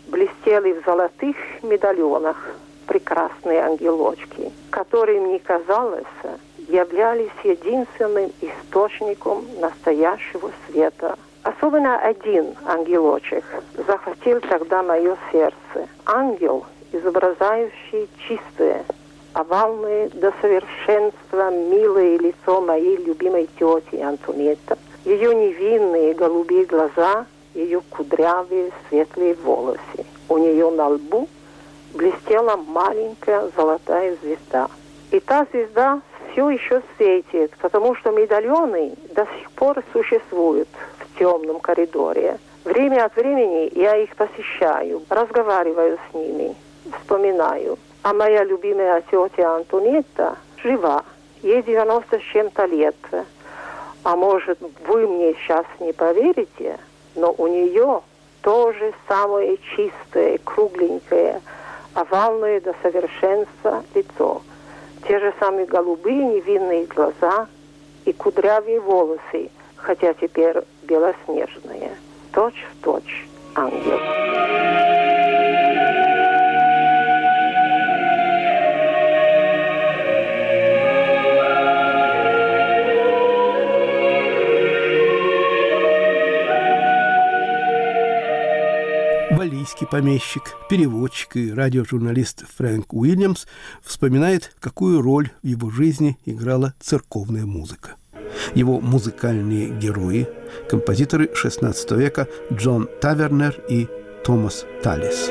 блестели 0.07 0.73
в 0.73 0.85
золотых 0.85 1.35
медальонах 1.63 2.37
прекрасные 2.85 3.61
ангелочки, 3.61 4.51
которые, 4.69 5.21
мне 5.21 5.39
казалось, 5.39 6.05
являлись 6.67 7.31
единственным 7.43 8.31
источником 8.41 9.43
настоящего 9.59 10.51
света. 10.67 11.17
Особенно 11.43 11.97
один 11.99 12.55
ангелочек 12.65 13.45
захватил 13.87 14.41
тогда 14.41 14.83
мое 14.83 15.15
сердце. 15.31 15.87
Ангел, 16.05 16.65
изображающий 16.91 18.09
чистое, 18.27 18.83
овальное 19.33 20.09
до 20.09 20.33
совершенства 20.41 21.49
милое 21.51 22.17
лицо 22.17 22.61
моей 22.61 22.97
любимой 22.97 23.47
тети 23.57 24.01
Антонетта, 24.01 24.77
ее 25.05 25.33
невинные 25.33 26.13
голубые 26.13 26.65
глаза, 26.65 27.25
ее 27.53 27.81
кудрявые 27.89 28.71
светлые 28.89 29.35
волосы. 29.35 30.05
У 30.27 30.37
нее 30.37 30.69
на 30.71 30.89
лбу 30.89 31.27
блестела 31.93 32.57
маленькая 32.57 33.49
золотая 33.55 34.17
звезда. 34.21 34.67
И 35.11 35.19
та 35.19 35.47
звезда 35.51 36.01
все 36.31 36.49
еще 36.49 36.81
светит, 36.97 37.51
потому 37.61 37.95
что 37.95 38.11
медальоны 38.11 38.93
до 39.15 39.25
сих 39.37 39.49
пор 39.51 39.81
существуют 39.93 40.67
темном 41.19 41.59
коридоре. 41.59 42.39
Время 42.63 43.05
от 43.05 43.15
времени 43.15 43.69
я 43.75 43.97
их 43.97 44.15
посещаю, 44.15 45.03
разговариваю 45.09 45.99
с 46.09 46.13
ними, 46.15 46.55
вспоминаю. 46.99 47.77
А 48.01 48.13
моя 48.13 48.43
любимая 48.43 49.03
тетя 49.11 49.55
Антонетта 49.55 50.37
жива, 50.63 51.03
ей 51.43 51.61
90 51.61 52.17
с 52.17 52.21
чем-то 52.33 52.65
лет. 52.65 52.95
А 54.03 54.15
может, 54.15 54.57
вы 54.87 55.07
мне 55.07 55.33
сейчас 55.33 55.65
не 55.79 55.91
поверите, 55.91 56.79
но 57.15 57.35
у 57.37 57.47
нее 57.47 58.01
тоже 58.41 58.93
самое 59.07 59.57
чистое, 59.75 60.39
кругленькое, 60.43 61.41
овальное 61.93 62.61
до 62.61 62.73
совершенства 62.81 63.83
лицо. 63.93 64.41
Те 65.07 65.19
же 65.19 65.33
самые 65.39 65.65
голубые 65.65 66.23
невинные 66.23 66.85
глаза 66.85 67.47
и 68.05 68.13
кудрявые 68.13 68.79
волосы, 68.79 69.49
хотя 69.75 70.13
теперь 70.13 70.63
белоснежные. 70.89 71.91
Точь 72.33 72.65
в 72.71 72.83
точь 72.83 73.27
ангел. 73.55 73.99
Валийский 89.31 89.85
помещик, 89.85 90.55
переводчик 90.69 91.35
и 91.35 91.53
радиожурналист 91.53 92.45
Фрэнк 92.57 92.93
Уильямс 92.93 93.45
вспоминает, 93.83 94.55
какую 94.59 95.01
роль 95.01 95.29
в 95.43 95.47
его 95.47 95.69
жизни 95.69 96.17
играла 96.25 96.73
церковная 96.79 97.45
музыка. 97.45 97.91
Его 98.55 98.79
музыкальные 98.79 99.69
герои– 99.69 100.27
композиторы 100.67 101.25
XVI 101.25 101.95
века 101.95 102.27
Джон 102.53 102.89
Тавернер 103.01 103.55
и 103.67 103.87
Томас 104.23 104.65
Талис. 104.83 105.29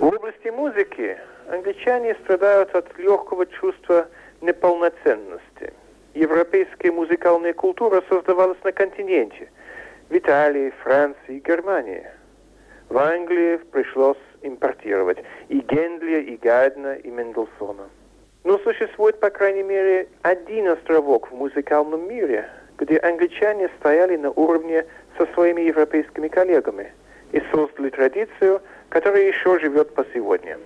В 0.00 0.04
области 0.04 0.48
музыки 0.48 1.16
англичане 1.48 2.16
страдают 2.24 2.74
от 2.74 2.86
легкого 2.98 3.46
чувства 3.46 4.06
неполноценности. 4.40 5.72
Европейская 6.14 6.92
музыкальная 6.92 7.52
культура 7.52 8.02
создавалась 8.08 8.58
на 8.64 8.72
континенте– 8.72 9.48
в 10.10 10.16
Италии, 10.16 10.72
Франции, 10.82 11.42
Германии. 11.44 12.06
В 12.88 12.98
Англии 12.98 13.56
пришлось 13.72 14.18
импортировать 14.46 15.18
и 15.48 15.60
Генделя, 15.60 16.20
и 16.20 16.36
Гайдна, 16.36 16.94
и 16.94 17.10
Мендельсона. 17.10 17.88
Но 18.44 18.58
существует, 18.58 19.18
по 19.20 19.30
крайней 19.30 19.62
мере, 19.62 20.08
один 20.22 20.68
островок 20.68 21.30
в 21.30 21.34
музыкальном 21.34 22.06
мире, 22.08 22.48
где 22.78 22.98
англичане 22.98 23.70
стояли 23.78 24.16
на 24.16 24.30
уровне 24.30 24.84
со 25.16 25.26
своими 25.32 25.62
европейскими 25.62 26.28
коллегами 26.28 26.92
и 27.32 27.42
создали 27.52 27.90
традицию, 27.90 28.60
которая 28.90 29.28
еще 29.28 29.58
живет 29.58 29.94
по 29.94 30.04
сегодня. 30.12 30.58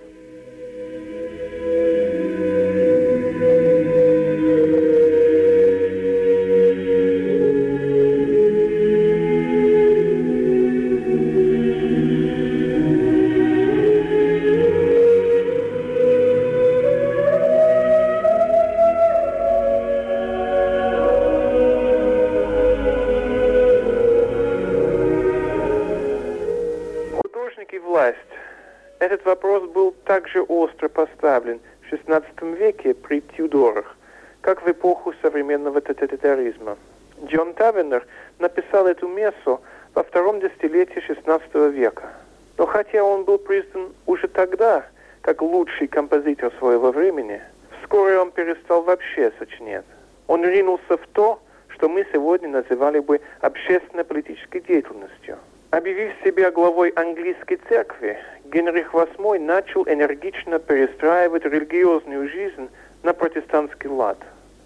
Также 30.29 30.41
остро 30.43 30.89
поставлен 30.89 31.59
в 31.81 31.93
XVI 31.93 32.55
веке 32.55 32.93
при 32.93 33.21
Тюдорах, 33.35 33.95
как 34.41 34.61
в 34.61 34.71
эпоху 34.71 35.13
современного 35.21 35.81
тоталитаризма. 35.81 36.77
Джон 37.25 37.53
Тавернер 37.53 38.05
написал 38.37 38.87
эту 38.87 39.07
мессу 39.07 39.59
во 39.95 40.03
втором 40.03 40.39
десятилетии 40.39 41.01
XVI 41.07 41.71
века. 41.71 42.09
Но 42.57 42.65
хотя 42.65 43.03
он 43.03 43.23
был 43.23 43.37
признан 43.39 43.93
уже 44.05 44.27
тогда 44.27 44.85
как 45.21 45.41
лучший 45.41 45.87
композитор 45.87 46.51
своего 46.59 46.91
времени, 46.91 47.41
вскоре 47.81 48.19
он 48.19 48.31
перестал 48.31 48.83
вообще 48.83 49.31
сочинять. 49.39 49.85
Он 50.27 50.45
ринулся 50.45 50.97
в 50.97 51.07
то, 51.13 51.39
что 51.69 51.89
мы 51.89 52.05
сегодня 52.13 52.49
называли 52.49 52.99
бы 52.99 53.19
общественно-политической 53.41 54.59
деятельностью. 54.59 55.37
Объявив 55.71 56.13
себя 56.23 56.51
главой 56.51 56.89
английской 56.89 57.59
церкви, 57.67 58.17
Генрих 58.51 58.93
VIII 58.93 59.37
начал 59.37 59.83
энергично 59.87 60.57
перестраивать 60.57 61.45
религиозную 61.45 62.27
жизнь 62.29 62.69
на 63.03 63.13
протестантский 63.13 63.89
лад. 63.89 64.17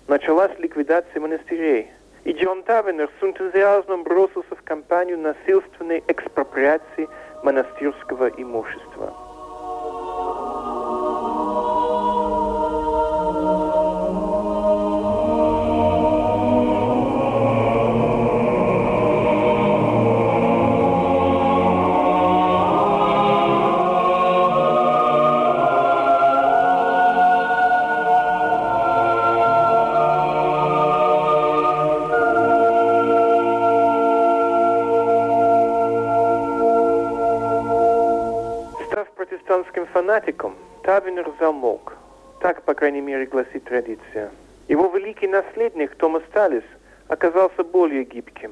Началась 0.07 0.57
ликвидация 0.57 1.19
монастырей, 1.19 1.91
и 2.23 2.31
Джон 2.31 2.63
Тавенер 2.63 3.09
с 3.19 3.23
энтузиазмом 3.23 4.03
бросился 4.03 4.55
в 4.55 4.63
кампанию 4.63 5.17
насильственной 5.17 6.01
экспроприации 6.07 7.09
монастырского 7.43 8.29
имущества. 8.29 9.32
Крайней 42.83 42.99
мере, 42.99 43.25
гласит 43.27 43.63
традиция. 43.63 44.29
Его 44.67 44.89
великий 44.89 45.27
наследник 45.27 45.95
Томас 45.95 46.21
Талис 46.33 46.65
оказался 47.07 47.63
более 47.63 48.03
гибким. 48.03 48.51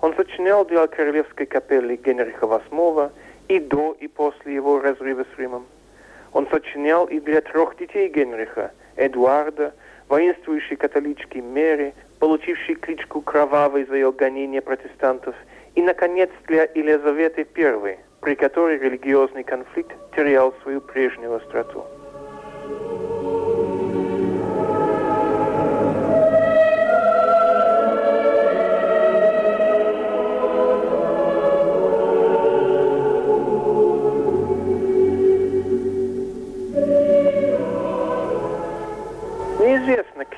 Он 0.00 0.14
сочинял 0.14 0.64
для 0.64 0.86
королевской 0.86 1.44
капеллы 1.44 1.96
Генриха 1.96 2.46
VIII 2.46 3.10
и 3.48 3.60
до, 3.60 3.94
и 4.00 4.08
после 4.08 4.54
его 4.54 4.80
разрыва 4.80 5.26
с 5.34 5.38
Римом. 5.38 5.66
Он 6.32 6.46
сочинял 6.46 7.04
и 7.04 7.20
для 7.20 7.42
трех 7.42 7.76
детей 7.76 8.08
Генриха, 8.08 8.70
Эдуарда, 8.96 9.74
воинствующей 10.08 10.76
католички 10.76 11.36
Мэри, 11.36 11.92
получившей 12.18 12.76
кличку 12.76 13.20
Кровавой 13.20 13.84
за 13.84 13.96
ее 13.96 14.10
гонение 14.10 14.62
протестантов, 14.62 15.34
и, 15.74 15.82
наконец, 15.82 16.30
для 16.46 16.62
Елизаветы 16.62 17.46
I, 17.54 17.98
при 18.22 18.34
которой 18.36 18.78
религиозный 18.78 19.44
конфликт 19.44 19.94
терял 20.16 20.54
свою 20.62 20.80
прежнюю 20.80 21.34
остроту. 21.34 21.84
Неизвестно, 22.70 23.09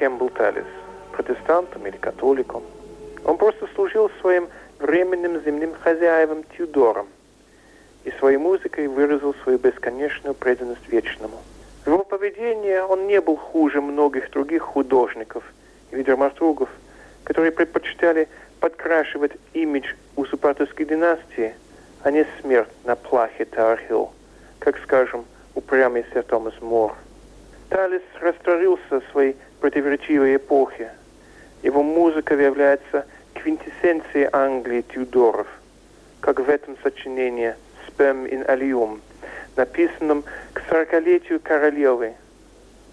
кем 0.02 0.18
был 0.18 0.30
Талис, 0.30 0.66
протестантом 1.12 1.86
или 1.86 1.96
католиком. 1.96 2.64
Он 3.24 3.38
просто 3.38 3.68
служил 3.76 4.10
своим 4.20 4.48
временным 4.80 5.40
земным 5.44 5.74
хозяевам 5.74 6.42
Тюдором– 6.56 7.06
и 8.04 8.10
своей 8.18 8.36
музыкой 8.36 8.88
выразил 8.88 9.34
свою 9.42 9.58
бесконечную 9.58 10.34
преданность 10.34 10.88
вечному. 10.88 11.38
В 11.84 11.86
его 11.86 12.04
поведении 12.04 12.78
он 12.78 13.06
не 13.06 13.20
был 13.20 13.36
хуже 13.36 13.80
многих 13.80 14.30
других 14.30 14.62
художников 14.62 15.44
и 15.92 16.02
драматургов, 16.02 16.68
которые 17.24 17.52
предпочитали 17.52 18.28
подкрашивать 18.60 19.32
имидж 19.52 19.94
узурпаторской 20.16 20.84
династии, 20.84 21.54
а 22.02 22.10
не 22.10 22.26
смерть 22.40 22.68
на 22.84 22.96
плахе 22.96 23.44
Тархилл, 23.44 24.12
как, 24.58 24.78
скажем, 24.78 25.24
упрямый 25.54 26.04
сэр 26.12 26.24
Томас 26.24 26.54
Мор. 26.60 26.94
Талис 27.68 28.02
растворился 28.20 29.00
в 29.00 29.12
своей 29.12 29.36
противоречивой 29.62 30.36
эпохе. 30.36 30.90
Его 31.62 31.84
музыка 31.84 32.34
является 32.34 33.06
квинтэссенцией 33.34 34.28
Англии 34.32 34.82
Тюдоров, 34.82 35.46
как 36.20 36.40
в 36.40 36.50
этом 36.50 36.76
сочинении– 36.82 37.54
Spem 37.86 38.28
in 38.28 38.44
Alium, 38.48 39.00
написанном 39.56 40.24
к 40.52 40.62
сорокалетию 40.68 41.38
королевы. 41.40 42.14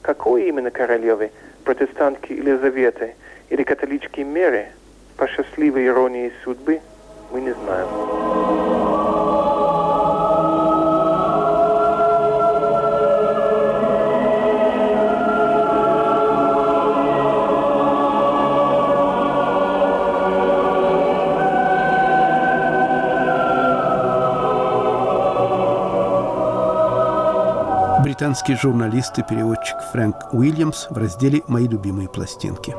Какой 0.04 0.48
именно 0.48 0.70
королевы? 0.70 1.32
Протестантки 1.64 2.34
Елизаветы 2.34 3.16
или 3.50 3.64
католички 3.64 4.22
Меры? 4.22 4.68
По 5.18 5.28
счастливой 5.28 5.88
иронии 5.88 6.32
судьбы 6.44 6.82
мы 7.32 7.42
не 7.42 7.52
знаем. 7.52 8.79
Британский 28.20 28.56
журналист 28.56 29.18
и 29.18 29.24
переводчик 29.24 29.78
Фрэнк 29.94 30.34
Уильямс 30.34 30.88
в 30.90 30.98
разделе 30.98 31.42
«Мои 31.48 31.70
любимые 31.70 32.10
пластинки». 32.10 32.72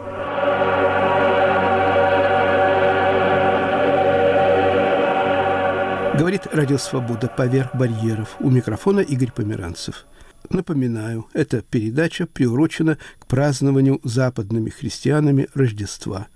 Говорит 6.19 6.47
Радио 6.53 6.77
Свобода 6.77 7.29
поверх 7.35 7.75
барьеров. 7.75 8.37
У 8.41 8.51
микрофона 8.51 9.01
Игорь 9.01 9.33
Померанцев. 9.33 10.05
Напоминаю, 10.51 11.27
эта 11.33 11.63
передача 11.63 12.27
приурочена 12.27 12.99
к 13.19 13.27
празднованию 13.27 13.99
западными 14.05 14.69
христианами 14.69 15.49
Рождества. 15.55 16.27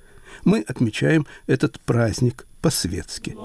Мы 0.47 0.65
отмечаем 0.67 1.27
этот 1.47 1.79
праздник 1.81 2.47
по-светски. 2.63 3.37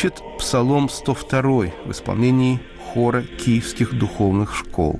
Звучит 0.00 0.22
Псалом 0.38 0.88
102 0.88 1.42
в 1.84 1.90
исполнении 1.90 2.58
хора 2.94 3.22
киевских 3.22 3.92
духовных 3.92 4.56
школ. 4.56 4.98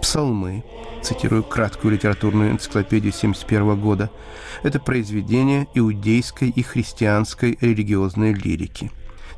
Псалмы, 0.00 0.62
цитирую 1.02 1.42
краткую 1.42 1.94
литературную 1.94 2.52
энциклопедию 2.52 3.10
1971 3.10 3.80
года, 3.80 4.10
это 4.62 4.80
произведение 4.80 5.66
иудейской 5.74 6.50
и 6.50 6.62
христианской 6.62 7.58
религиозной 7.60 8.32
лирики. 8.32 8.90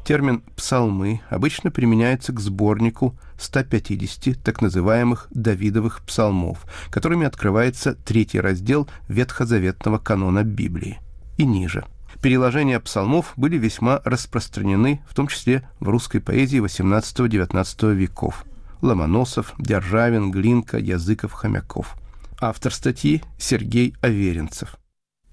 Термин 0.05 0.43
«псалмы» 0.55 1.23
обычно 1.31 1.71
применяется 1.71 2.33
к 2.33 2.41
сборнику 2.41 3.17
150 3.39 4.43
так 4.43 4.61
называемых 4.61 5.29
Давидовых 5.31 6.03
псалмов, 6.05 6.67
которыми 6.91 7.27
открывается 7.27 7.95
третий 7.95 8.39
раздел 8.39 8.87
ветхозаветного 9.09 9.99
канона 9.99 10.45
Библии. 10.45 11.01
И 11.39 11.47
ниже. 11.47 11.85
Переложения 12.21 12.81
псалмов 12.81 13.33
были 13.37 13.57
весьма 13.57 14.01
распространены, 14.05 15.03
в 15.09 15.15
том 15.15 15.27
числе 15.27 15.69
в 15.81 15.89
русской 15.89 16.21
поэзии 16.21 16.63
XVIII-XIX 16.63 17.95
веков. 17.95 18.45
Ломоносов, 18.83 19.55
Державин, 19.59 20.31
Глинка, 20.31 20.79
Языков, 20.79 21.33
Хомяков. 21.33 21.97
Автор 22.41 22.73
статьи 22.75 23.23
Сергей 23.39 23.95
Аверинцев. 24.03 24.77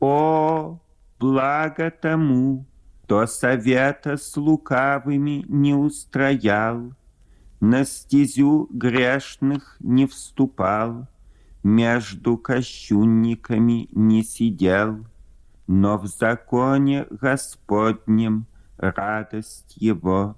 О, 0.02 0.80
благо 1.20 1.92
тому, 1.92 2.66
кто 3.04 3.28
совета 3.28 4.18
с 4.18 4.36
лукавыми 4.36 5.46
не 5.48 5.76
устроял, 5.76 6.94
На 7.60 7.86
стезю 7.86 8.68
грешных 8.72 9.78
не 9.80 10.08
вступал, 10.08 11.08
Между 11.62 12.36
кощунниками 12.38 13.90
не 13.92 14.24
сидел, 14.24 15.06
Но 15.68 16.00
в 16.00 16.08
законе 16.08 17.06
Господнем 17.12 18.48
радость 18.78 19.76
его, 19.76 20.36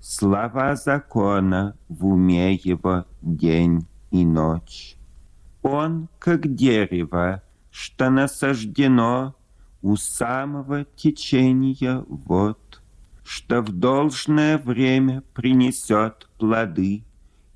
слова 0.00 0.74
закона 0.74 1.76
в 1.88 2.06
уме 2.06 2.54
его 2.54 3.04
день 3.22 3.86
и 4.10 4.24
ночь. 4.24 4.96
Он, 5.62 6.08
как 6.18 6.52
дерево, 6.54 7.42
что 7.76 8.08
насаждено 8.08 9.36
у 9.82 9.96
самого 9.96 10.86
течения 10.96 12.02
вод, 12.08 12.80
что 13.22 13.60
в 13.60 13.70
должное 13.70 14.56
время 14.56 15.22
принесет 15.34 16.26
плоды, 16.38 17.04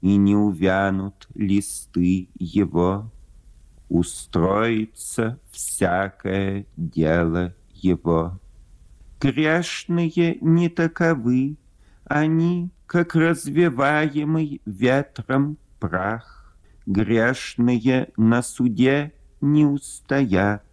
и 0.03 0.17
не 0.17 0.37
увянут 0.37 1.27
листы 1.35 2.29
его. 2.39 3.11
Устроится 3.89 5.41
всякое 5.53 6.67
дело 6.77 7.55
его. 7.73 8.39
Грешные 9.23 10.37
не 10.43 10.69
таковы, 10.69 11.57
они, 12.05 12.71
как 12.87 13.15
развиваемый 13.15 14.61
ветром 14.67 15.57
прах. 15.79 16.55
Грешные 16.85 18.11
на 18.19 18.43
суде 18.43 19.15
не 19.41 19.67
устоят, 19.67 20.65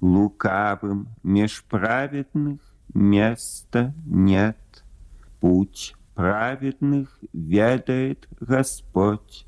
лукавым 0.00 1.08
меж 1.22 1.64
праведных 1.64 2.60
места 2.94 3.94
нет. 4.06 4.56
Путь 5.40 5.94
праведных 6.14 7.18
ведает 7.32 8.26
Господь, 8.40 9.46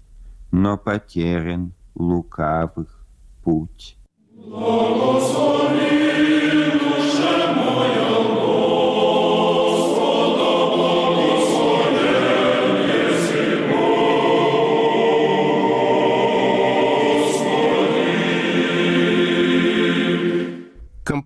но 0.52 0.76
потерян 0.76 1.72
лукавых 1.94 3.06
путь. 3.42 3.96
Благослови 4.32 6.08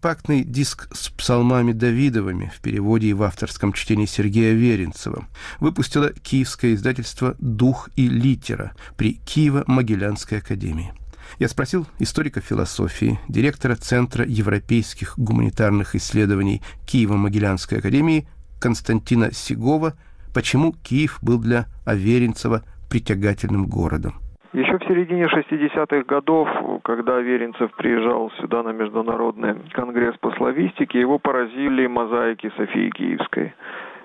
компактный 0.02 0.42
диск 0.42 0.88
с 0.92 1.10
псалмами 1.10 1.70
Давидовыми 1.70 2.50
в 2.52 2.60
переводе 2.60 3.06
и 3.06 3.12
в 3.12 3.22
авторском 3.22 3.72
чтении 3.72 4.06
Сергея 4.06 4.52
Веренцева 4.52 5.28
выпустило 5.60 6.12
киевское 6.12 6.74
издательство 6.74 7.36
«Дух 7.38 7.88
и 7.94 8.08
литера» 8.08 8.74
при 8.96 9.20
Киево-Могилянской 9.24 10.38
академии. 10.38 10.92
Я 11.38 11.48
спросил 11.48 11.86
историка 12.00 12.40
философии, 12.40 13.20
директора 13.28 13.76
Центра 13.76 14.26
европейских 14.26 15.16
гуманитарных 15.20 15.94
исследований 15.94 16.62
Киево-Могилянской 16.84 17.78
академии 17.78 18.26
Константина 18.58 19.32
Сигова, 19.32 19.94
почему 20.34 20.72
Киев 20.72 21.18
был 21.22 21.38
для 21.38 21.66
Аверинцева 21.84 22.64
притягательным 22.90 23.68
городом. 23.68 24.21
Еще 24.52 24.78
в 24.78 24.84
середине 24.84 25.24
60-х 25.24 26.02
годов, 26.02 26.46
когда 26.84 27.18
Веренцев 27.20 27.72
приезжал 27.72 28.30
сюда 28.32 28.62
на 28.62 28.72
Международный 28.72 29.54
конгресс 29.72 30.14
по 30.18 30.30
славистике, 30.32 31.00
его 31.00 31.18
поразили 31.18 31.86
мозаики 31.86 32.52
Софии 32.58 32.90
Киевской. 32.90 33.54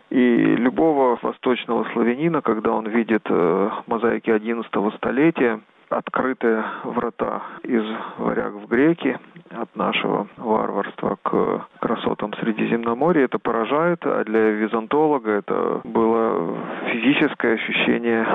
И 0.09 0.55
любого 0.55 1.19
восточного 1.21 1.85
славянина, 1.91 2.41
когда 2.41 2.71
он 2.71 2.87
видит 2.87 3.23
э, 3.29 3.69
мозаики 3.87 4.29
XI 4.29 4.95
столетия, 4.95 5.59
открыты 5.89 6.63
врата 6.83 7.41
из 7.63 7.83
варяг 8.17 8.53
в 8.53 8.67
греки, 8.67 9.17
от 9.51 9.75
нашего 9.75 10.27
варварства 10.37 11.17
к 11.21 11.67
красотам 11.79 12.33
Средиземноморья. 12.33 13.25
Это 13.25 13.39
поражает, 13.39 13.99
а 14.05 14.23
для 14.23 14.51
византолога 14.51 15.31
это 15.31 15.81
было 15.83 16.57
физическое 16.91 17.53
ощущение 17.55 18.25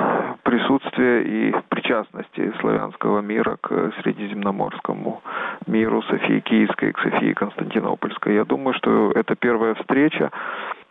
присутствия 0.43 1.21
и 1.21 1.55
причастности 1.69 2.53
славянского 2.59 3.21
мира 3.21 3.57
к 3.61 3.93
средиземноморскому 4.01 5.21
миру 5.67 6.01
Софии 6.03 6.39
Киевской, 6.39 6.91
к 6.91 6.99
Софии 6.99 7.33
Константинопольской. 7.33 8.35
Я 8.35 8.45
думаю, 8.45 8.73
что 8.73 9.11
это 9.11 9.35
первая 9.35 9.75
встреча 9.75 10.31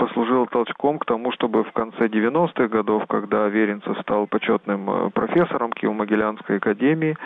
послужила 0.03 0.46
толчком 0.46 0.98
к 0.98 1.05
тому, 1.05 1.30
чтобы 1.30 1.62
в 1.62 1.70
конце 1.70 2.09
90-х 2.09 2.66
годов, 2.66 3.05
когда 3.09 3.46
Веренцев 3.46 3.96
стал 4.00 4.26
почетным 4.26 4.90
э, 4.90 5.11
профессором 5.11 5.70
Киево-Могилянской 5.72 6.57
академии, 6.57 7.16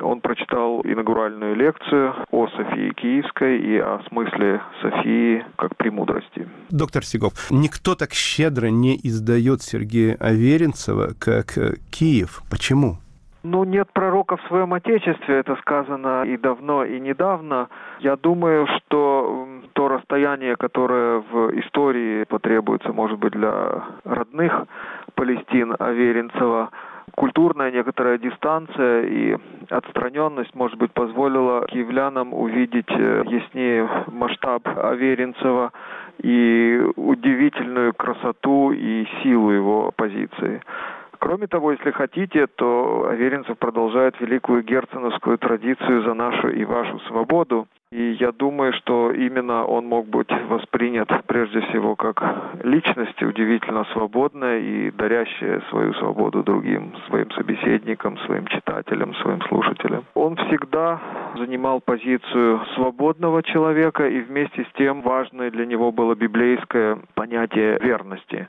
он 0.00 0.22
прочитал 0.22 0.80
инаугуральную 0.82 1.54
лекцию 1.54 2.14
о 2.30 2.46
Софии 2.48 2.94
Киевской 2.94 3.58
и 3.60 3.76
о 3.76 4.00
смысле 4.08 4.62
Софии 4.80 5.44
как 5.56 5.76
премудрости. 5.76 6.48
Доктор 6.70 7.04
Сигов, 7.04 7.50
никто 7.50 7.94
так 7.94 8.14
щедро 8.14 8.68
не 8.68 8.96
издает 8.96 9.60
Сергея 9.60 10.16
Аверинцева, 10.18 11.10
как 11.18 11.58
э, 11.58 11.74
Киев. 11.90 12.42
Почему? 12.50 12.96
Ну, 13.44 13.64
нет 13.64 13.88
пророка 13.92 14.36
в 14.36 14.42
своем 14.42 14.72
Отечестве, 14.72 15.38
это 15.38 15.56
сказано 15.56 16.22
и 16.24 16.36
давно, 16.36 16.84
и 16.84 17.00
недавно. 17.00 17.68
Я 17.98 18.14
думаю, 18.16 18.68
что 18.68 19.48
то 19.72 19.88
расстояние, 19.88 20.54
которое 20.54 21.18
в 21.18 21.58
истории 21.58 22.22
потребуется, 22.24 22.92
может 22.92 23.18
быть, 23.18 23.32
для 23.32 23.82
родных 24.04 24.66
Палестин 25.16 25.74
Аверинцева, 25.76 26.70
культурная 27.16 27.72
некоторая 27.72 28.16
дистанция 28.16 29.02
и 29.06 29.36
отстраненность, 29.70 30.54
может 30.54 30.78
быть, 30.78 30.92
позволила 30.92 31.66
киевлянам 31.66 32.32
увидеть 32.32 32.90
э, 32.90 33.24
яснее 33.26 33.88
масштаб 34.06 34.62
Аверинцева 34.66 35.72
и 36.22 36.80
удивительную 36.94 37.92
красоту 37.94 38.70
и 38.70 39.04
силу 39.22 39.50
его 39.50 39.92
позиции. 39.96 40.62
Кроме 41.22 41.46
того, 41.46 41.70
если 41.70 41.92
хотите, 41.92 42.48
то 42.48 43.06
Аверинцев 43.08 43.56
продолжает 43.56 44.20
великую 44.20 44.64
герценовскую 44.64 45.38
традицию 45.38 46.02
за 46.02 46.14
нашу 46.14 46.48
и 46.48 46.64
вашу 46.64 46.98
свободу. 47.06 47.68
И 47.92 48.16
я 48.18 48.32
думаю, 48.32 48.72
что 48.72 49.12
именно 49.12 49.64
он 49.64 49.86
мог 49.86 50.08
быть 50.08 50.32
воспринят 50.48 51.08
прежде 51.26 51.60
всего 51.60 51.94
как 51.94 52.20
личность 52.64 53.22
удивительно 53.22 53.84
свободная 53.92 54.58
и 54.58 54.90
дарящая 54.90 55.62
свою 55.68 55.94
свободу 55.94 56.42
другим, 56.42 56.92
своим 57.06 57.30
собеседникам, 57.32 58.18
своим 58.26 58.46
читателям, 58.46 59.14
своим 59.16 59.42
слушателям. 59.42 60.04
Он 60.14 60.34
всегда 60.36 61.00
занимал 61.36 61.80
позицию 61.80 62.62
свободного 62.74 63.42
человека, 63.42 64.08
и 64.08 64.22
вместе 64.22 64.64
с 64.64 64.72
тем 64.76 65.02
важное 65.02 65.50
для 65.50 65.66
него 65.66 65.92
было 65.92 66.14
библейское 66.14 66.98
понятие 67.14 67.78
верности. 67.78 68.48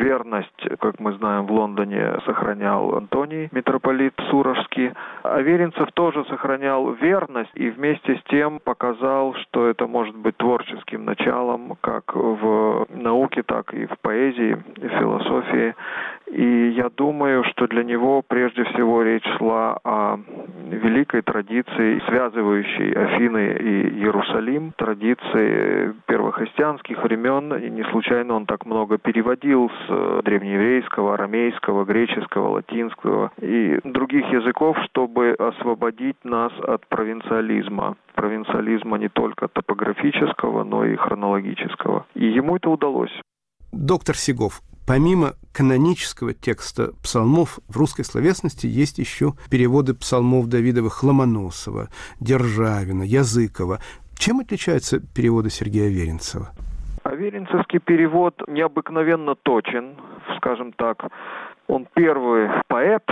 Верность, 0.00 0.78
как 0.80 0.98
мы 0.98 1.12
знаем, 1.12 1.46
в 1.46 1.52
Лондоне 1.52 2.20
сохранял 2.24 2.96
Антоний, 2.96 3.50
митрополит 3.52 4.14
Сурожский. 4.30 4.92
А 5.22 5.40
Веренцев 5.42 5.92
тоже 5.92 6.24
сохранял 6.24 6.92
верность 6.92 7.50
и 7.54 7.68
вместе 7.68 8.16
с 8.16 8.22
тем 8.30 8.60
показал, 8.60 9.34
что 9.34 9.68
это 9.68 9.86
может 9.86 10.16
быть 10.16 10.38
творческим 10.38 11.04
началом 11.04 11.76
как 11.82 12.14
в 12.14 12.86
науке, 12.88 13.42
так 13.42 13.74
и 13.74 13.84
в 13.84 13.98
поэзии, 14.00 14.56
и 14.76 14.88
в 14.88 14.98
философии. 14.98 15.74
И 16.30 16.74
я 16.76 16.88
думаю, 16.90 17.42
что 17.44 17.66
для 17.66 17.82
него 17.82 18.22
прежде 18.22 18.64
всего 18.64 19.02
речь 19.02 19.26
шла 19.36 19.78
о 19.82 20.18
великой 20.68 21.22
традиции, 21.22 22.00
связывающей 22.06 22.92
Афины 22.92 23.56
и 23.58 23.98
Иерусалим, 23.98 24.72
традиции 24.76 25.92
первохристианских 26.06 27.02
времен. 27.02 27.52
И 27.54 27.68
не 27.70 27.82
случайно 27.90 28.34
он 28.34 28.46
так 28.46 28.64
много 28.64 28.96
переводил 28.98 29.70
с 29.70 30.22
древнееврейского, 30.22 31.14
арамейского, 31.14 31.84
греческого, 31.84 32.50
латинского 32.50 33.32
и 33.40 33.80
других 33.82 34.26
языков, 34.32 34.76
чтобы 34.84 35.32
освободить 35.32 36.24
нас 36.24 36.52
от 36.60 36.86
провинциализма. 36.86 37.96
Провинциализма 38.14 38.98
не 38.98 39.08
только 39.08 39.48
топографического, 39.48 40.62
но 40.62 40.84
и 40.84 40.94
хронологического. 40.94 42.06
И 42.14 42.26
ему 42.26 42.56
это 42.56 42.70
удалось. 42.70 43.12
Доктор 43.72 44.16
Сигов, 44.16 44.60
Помимо 44.90 45.34
канонического 45.52 46.34
текста 46.34 46.90
псалмов 47.00 47.60
в 47.68 47.76
русской 47.76 48.02
словесности 48.02 48.66
есть 48.66 48.98
еще 48.98 49.34
переводы 49.48 49.94
псалмов 49.94 50.48
Давидовых 50.48 51.04
Ломоносова, 51.04 51.90
Державина, 52.18 53.04
Языкова. 53.04 53.78
Чем 54.18 54.40
отличаются 54.40 54.98
переводы 54.98 55.48
Сергея 55.48 55.88
Веренцева? 55.90 56.48
Аверинцевский 57.04 57.78
перевод 57.78 58.34
необыкновенно 58.48 59.36
точен, 59.36 59.94
скажем 60.38 60.72
так. 60.72 61.04
Он 61.70 61.86
первый 61.94 62.50
поэт 62.66 63.04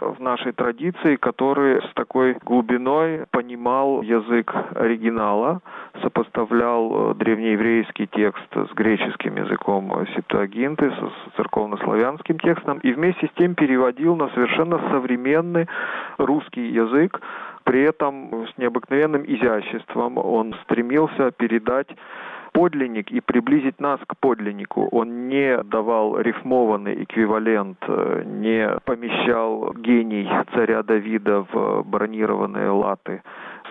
в 0.00 0.18
нашей 0.20 0.52
традиции, 0.52 1.16
который 1.16 1.82
с 1.82 1.92
такой 1.92 2.32
глубиной 2.42 3.26
понимал 3.30 4.00
язык 4.00 4.54
оригинала, 4.74 5.60
сопоставлял 6.00 7.10
э, 7.10 7.14
древнееврейский 7.16 8.06
текст 8.06 8.48
с 8.54 8.72
греческим 8.72 9.36
языком 9.36 9.92
септуагинты, 10.14 10.90
с 10.92 11.36
церковнославянским 11.36 12.38
текстом, 12.38 12.78
и 12.78 12.90
вместе 12.92 13.26
с 13.26 13.30
тем 13.36 13.54
переводил 13.54 14.16
на 14.16 14.30
совершенно 14.30 14.78
современный 14.90 15.68
русский 16.16 16.68
язык, 16.68 17.20
при 17.64 17.82
этом 17.82 18.46
с 18.46 18.56
необыкновенным 18.56 19.24
изяществом. 19.26 20.16
Он 20.16 20.54
стремился 20.64 21.32
передать 21.32 21.88
подлинник 22.56 23.12
и 23.12 23.20
приблизить 23.20 23.78
нас 23.80 24.00
к 24.06 24.16
подлиннику. 24.18 24.88
Он 24.90 25.28
не 25.28 25.62
давал 25.62 26.18
рифмованный 26.18 27.04
эквивалент, 27.04 27.76
э, 27.86 28.22
не 28.24 28.78
помещал 28.86 29.74
гений 29.74 30.26
царя 30.54 30.82
Давида 30.82 31.44
в 31.52 31.82
бронированные 31.84 32.70
латы 32.70 33.22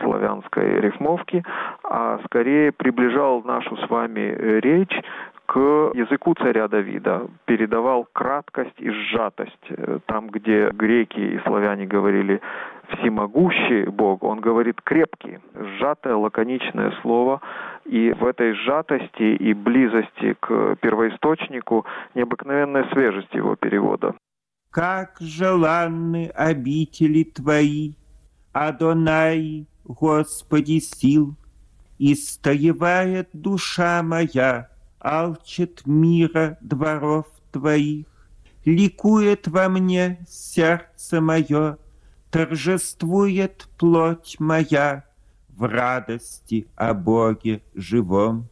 славянской 0.02 0.80
рифмовки, 0.82 1.44
а 1.84 2.20
скорее 2.26 2.72
приближал 2.72 3.42
нашу 3.44 3.76
с 3.76 3.90
вами 3.90 4.36
речь 4.62 5.02
к 5.48 5.60
языку 5.94 6.36
царя 6.36 6.68
Давида, 6.68 7.28
передавал 7.46 8.08
краткость 8.14 8.80
и 8.80 8.90
сжатость. 8.90 9.68
Там, 10.06 10.28
где 10.28 10.70
греки 10.70 11.20
и 11.20 11.40
славяне 11.40 11.86
говорили 11.86 12.42
всемогущий 12.90 13.86
Бог, 13.86 14.24
он 14.24 14.40
говорит 14.40 14.82
крепкий, 14.82 15.40
сжатое, 15.54 16.16
лаконичное 16.16 16.94
слово. 17.02 17.42
И 17.86 18.12
в 18.14 18.26
этой 18.26 18.54
сжатости 18.54 19.36
и 19.36 19.54
близости 19.54 20.36
к 20.40 20.76
первоисточнику 20.82 21.86
необыкновенная 22.16 22.90
свежесть 22.92 23.34
его 23.34 23.56
перевода. 23.56 24.16
Как 24.72 25.18
желанны 25.20 26.32
обители 26.36 27.24
Твои, 27.24 27.94
Адонай, 28.54 29.68
Господи 29.86 30.80
сил, 30.80 31.36
Истоевает 31.98 33.30
душа 33.32 34.04
моя, 34.04 34.68
алчит 35.00 35.84
мира 35.86 36.58
дворов 36.60 37.26
Твоих. 37.52 38.06
Ликует 38.66 39.48
во 39.48 39.70
мне 39.70 40.20
сердце 40.28 41.22
мое, 41.22 41.78
торжествует 42.36 43.70
плоть 43.78 44.36
моя 44.40 45.06
в 45.48 45.66
радости 45.66 46.68
о 46.76 46.94
Боге 46.94 47.62
живом. 47.74 48.50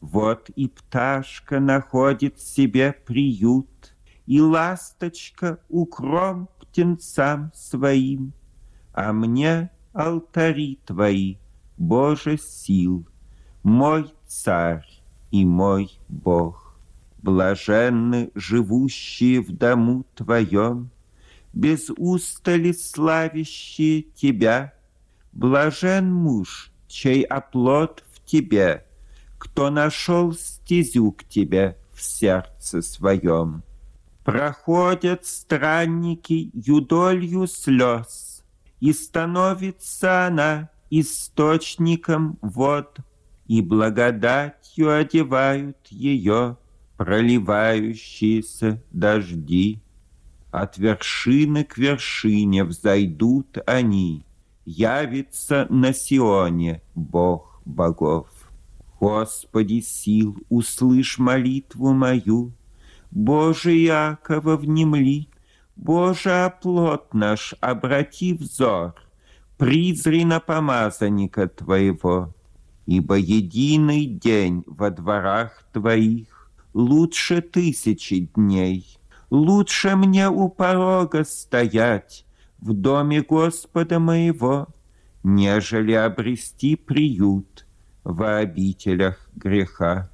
Вот 0.00 0.50
и 0.50 0.68
пташка 0.68 1.58
находит 1.58 2.38
себе 2.38 2.92
приют, 2.92 3.92
и 4.26 4.40
ласточка 4.40 5.58
укром 5.68 6.48
птенцам 6.60 7.50
своим, 7.56 8.34
а 8.92 9.12
мне 9.12 9.70
алтари 9.92 10.78
твои, 10.86 11.38
Боже 11.76 12.38
сил, 12.38 13.04
мой 13.64 14.14
царь 14.28 14.86
и 15.32 15.44
мой 15.44 15.90
Бог. 16.08 16.76
Блаженны 17.20 18.30
живущие 18.36 19.40
в 19.40 19.50
дому 19.50 20.06
твоем, 20.14 20.91
без 21.52 21.90
устали 21.96 22.72
славящие 22.72 24.02
тебя. 24.02 24.74
Блажен 25.32 26.12
муж, 26.12 26.72
чей 26.88 27.22
оплот 27.22 28.04
в 28.12 28.24
тебе, 28.24 28.86
кто 29.38 29.70
нашел 29.70 30.32
стезю 30.32 31.12
к 31.12 31.24
тебе 31.24 31.78
в 31.92 32.02
сердце 32.02 32.82
своем. 32.82 33.62
Проходят 34.24 35.26
странники 35.26 36.50
юдолью 36.54 37.46
слез, 37.46 38.44
и 38.80 38.92
становится 38.92 40.26
она 40.26 40.70
источником 40.90 42.38
вод, 42.40 42.98
и 43.46 43.60
благодатью 43.62 44.94
одевают 44.94 45.88
ее 45.88 46.56
проливающиеся 46.96 48.82
дожди. 48.92 49.80
От 50.52 50.76
вершины 50.76 51.64
к 51.64 51.78
вершине 51.78 52.64
взойдут 52.64 53.56
они, 53.66 54.26
Явится 54.66 55.66
на 55.70 55.94
Сионе 55.94 56.82
Бог 56.94 57.62
богов. 57.64 58.28
Господи 59.00 59.80
сил, 59.80 60.36
услышь 60.50 61.18
молитву 61.18 61.94
мою, 61.94 62.52
Боже 63.10 63.72
Якова 63.72 64.56
внемли, 64.56 65.28
Боже 65.74 66.44
оплот 66.44 67.14
наш, 67.14 67.54
обрати 67.60 68.34
взор, 68.34 68.94
Призри 69.56 70.24
на 70.24 70.38
помазанника 70.38 71.48
Твоего, 71.48 72.34
Ибо 72.86 73.14
единый 73.14 74.04
день 74.04 74.64
во 74.66 74.90
дворах 74.90 75.64
Твоих 75.72 76.50
Лучше 76.74 77.40
тысячи 77.40 78.30
дней— 78.34 78.98
Лучше 79.32 79.96
мне 79.96 80.28
у 80.28 80.50
порога 80.50 81.24
стоять 81.24 82.26
в 82.58 82.74
доме 82.74 83.22
Господа 83.22 83.98
моего, 83.98 84.68
нежели 85.22 85.92
обрести 85.92 86.76
приют 86.76 87.66
в 88.04 88.30
обителях 88.30 89.30
греха. 89.34 90.10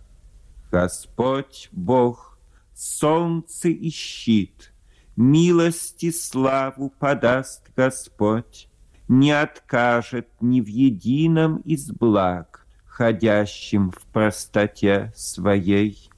Господь 0.70 1.68
Бог, 1.72 2.38
солнце 2.76 3.70
и 3.70 3.90
щит, 3.90 4.72
милости 5.16 6.12
славу 6.12 6.92
подаст 7.00 7.72
Господь, 7.74 8.68
не 9.08 9.32
откажет 9.32 10.28
ни 10.40 10.60
в 10.60 10.68
едином 10.68 11.56
из 11.64 11.90
благ, 11.90 12.64
ходящим 12.86 13.90
в 13.90 14.00
простоте 14.12 15.12
своей. 15.16 16.08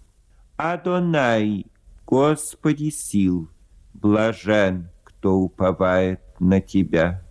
Адонай 0.58 1.69
Господи 2.10 2.90
сил, 2.90 3.48
блажен, 3.94 4.88
кто 5.04 5.34
уповает 5.34 6.18
на 6.40 6.60
Тебя. 6.60 7.22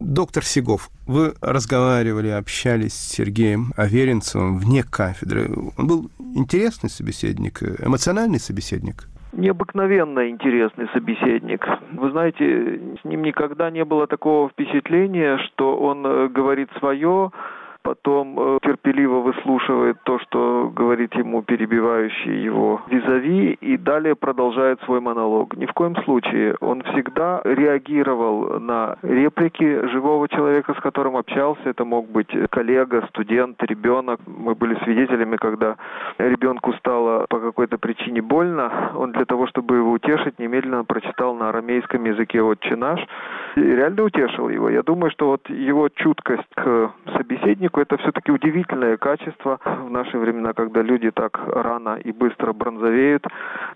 Доктор 0.00 0.44
Сигов, 0.44 0.90
вы 1.06 1.34
разговаривали, 1.40 2.28
общались 2.30 2.94
с 2.94 3.12
Сергеем 3.12 3.72
Аверинцевым 3.76 4.58
вне 4.58 4.82
кафедры. 4.82 5.48
Он 5.78 5.86
был 5.86 6.10
интересный 6.34 6.90
собеседник, 6.90 7.62
эмоциональный 7.62 8.40
собеседник? 8.40 9.08
необыкновенно 9.32 10.30
интересный 10.30 10.88
собеседник. 10.94 11.64
Вы 11.92 12.10
знаете, 12.10 12.96
с 13.00 13.04
ним 13.04 13.22
никогда 13.22 13.70
не 13.70 13.84
было 13.84 14.06
такого 14.06 14.48
впечатления, 14.48 15.36
что 15.38 15.76
он 15.76 16.06
э, 16.06 16.28
говорит 16.28 16.70
свое, 16.78 17.30
потом 17.86 18.38
э, 18.38 18.58
терпеливо 18.62 19.20
выслушивает 19.20 19.96
то, 20.02 20.18
что 20.18 20.72
говорит 20.74 21.14
ему 21.14 21.42
перебивающий 21.42 22.42
его 22.42 22.82
визави, 22.88 23.52
и 23.60 23.76
далее 23.76 24.16
продолжает 24.16 24.80
свой 24.82 25.00
монолог. 25.00 25.56
Ни 25.56 25.66
в 25.66 25.72
коем 25.72 25.94
случае. 26.02 26.56
Он 26.60 26.82
всегда 26.82 27.40
реагировал 27.44 28.58
на 28.58 28.96
реплики 29.02 29.86
живого 29.88 30.28
человека, 30.28 30.74
с 30.74 30.80
которым 30.80 31.16
общался. 31.16 31.62
Это 31.64 31.84
мог 31.84 32.10
быть 32.10 32.28
коллега, 32.50 33.06
студент, 33.10 33.62
ребенок. 33.62 34.20
Мы 34.26 34.56
были 34.56 34.74
свидетелями, 34.82 35.36
когда 35.36 35.76
ребенку 36.18 36.72
стало 36.74 37.26
по 37.28 37.38
какой-то 37.38 37.78
причине 37.78 38.20
больно. 38.20 38.90
Он 38.96 39.12
для 39.12 39.26
того, 39.26 39.46
чтобы 39.46 39.76
его 39.76 39.92
утешить, 39.92 40.40
немедленно 40.40 40.84
прочитал 40.84 41.36
на 41.36 41.50
арамейском 41.50 42.04
языке 42.04 42.42
«Отче 42.42 42.74
наш» 42.74 43.00
и 43.54 43.60
реально 43.60 44.02
утешил 44.02 44.48
его. 44.48 44.70
Я 44.70 44.82
думаю, 44.82 45.10
что 45.12 45.28
вот 45.28 45.48
его 45.48 45.88
чуткость 45.88 46.52
к 46.54 46.90
собеседнику 47.16 47.75
человеку 47.76 47.80
это 47.80 47.96
все-таки 47.98 48.32
удивительное 48.32 48.96
качество 48.96 49.58
в 49.64 49.90
наши 49.90 50.18
времена, 50.18 50.52
когда 50.52 50.82
люди 50.82 51.10
так 51.10 51.38
рано 51.46 51.98
и 52.04 52.12
быстро 52.12 52.52
бронзовеют, 52.52 53.24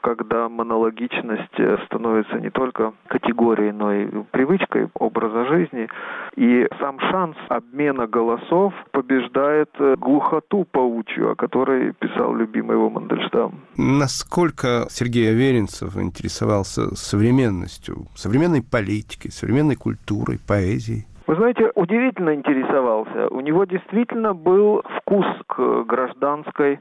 когда 0.01 0.49
монологичность 0.49 1.87
становится 1.87 2.41
не 2.41 2.51
только 2.51 2.93
категорией, 3.09 3.73
но 3.73 3.93
и 3.93 4.07
привычкой 4.31 4.89
образа 4.95 5.47
жизни. 5.47 5.89
И 6.37 6.67
сам 6.79 6.99
шанс 7.11 7.37
обмена 7.49 8.07
голосов 8.07 8.73
побеждает 8.93 9.71
глухоту 9.99 10.65
паучью, 10.65 11.33
о 11.33 11.35
которой 11.35 11.93
писал 11.93 12.35
любимый 12.35 12.77
его 12.77 12.91
Мандельштам. 12.91 13.61
Насколько 13.77 14.87
Сергей 14.91 15.31
Аверинцев 15.31 15.97
интересовался 15.97 16.95
современностью, 16.97 18.07
современной 18.15 18.63
политикой, 18.63 19.31
современной 19.31 19.77
культурой, 19.77 20.39
поэзией? 20.47 21.07
Вы 21.31 21.37
знаете, 21.37 21.71
удивительно 21.77 22.35
интересовался. 22.35 23.29
У 23.29 23.39
него 23.39 23.65
действительно 23.65 24.35
был 24.35 24.83
вкус 24.97 25.25
к 25.47 25.85
гражданской, 25.85 26.81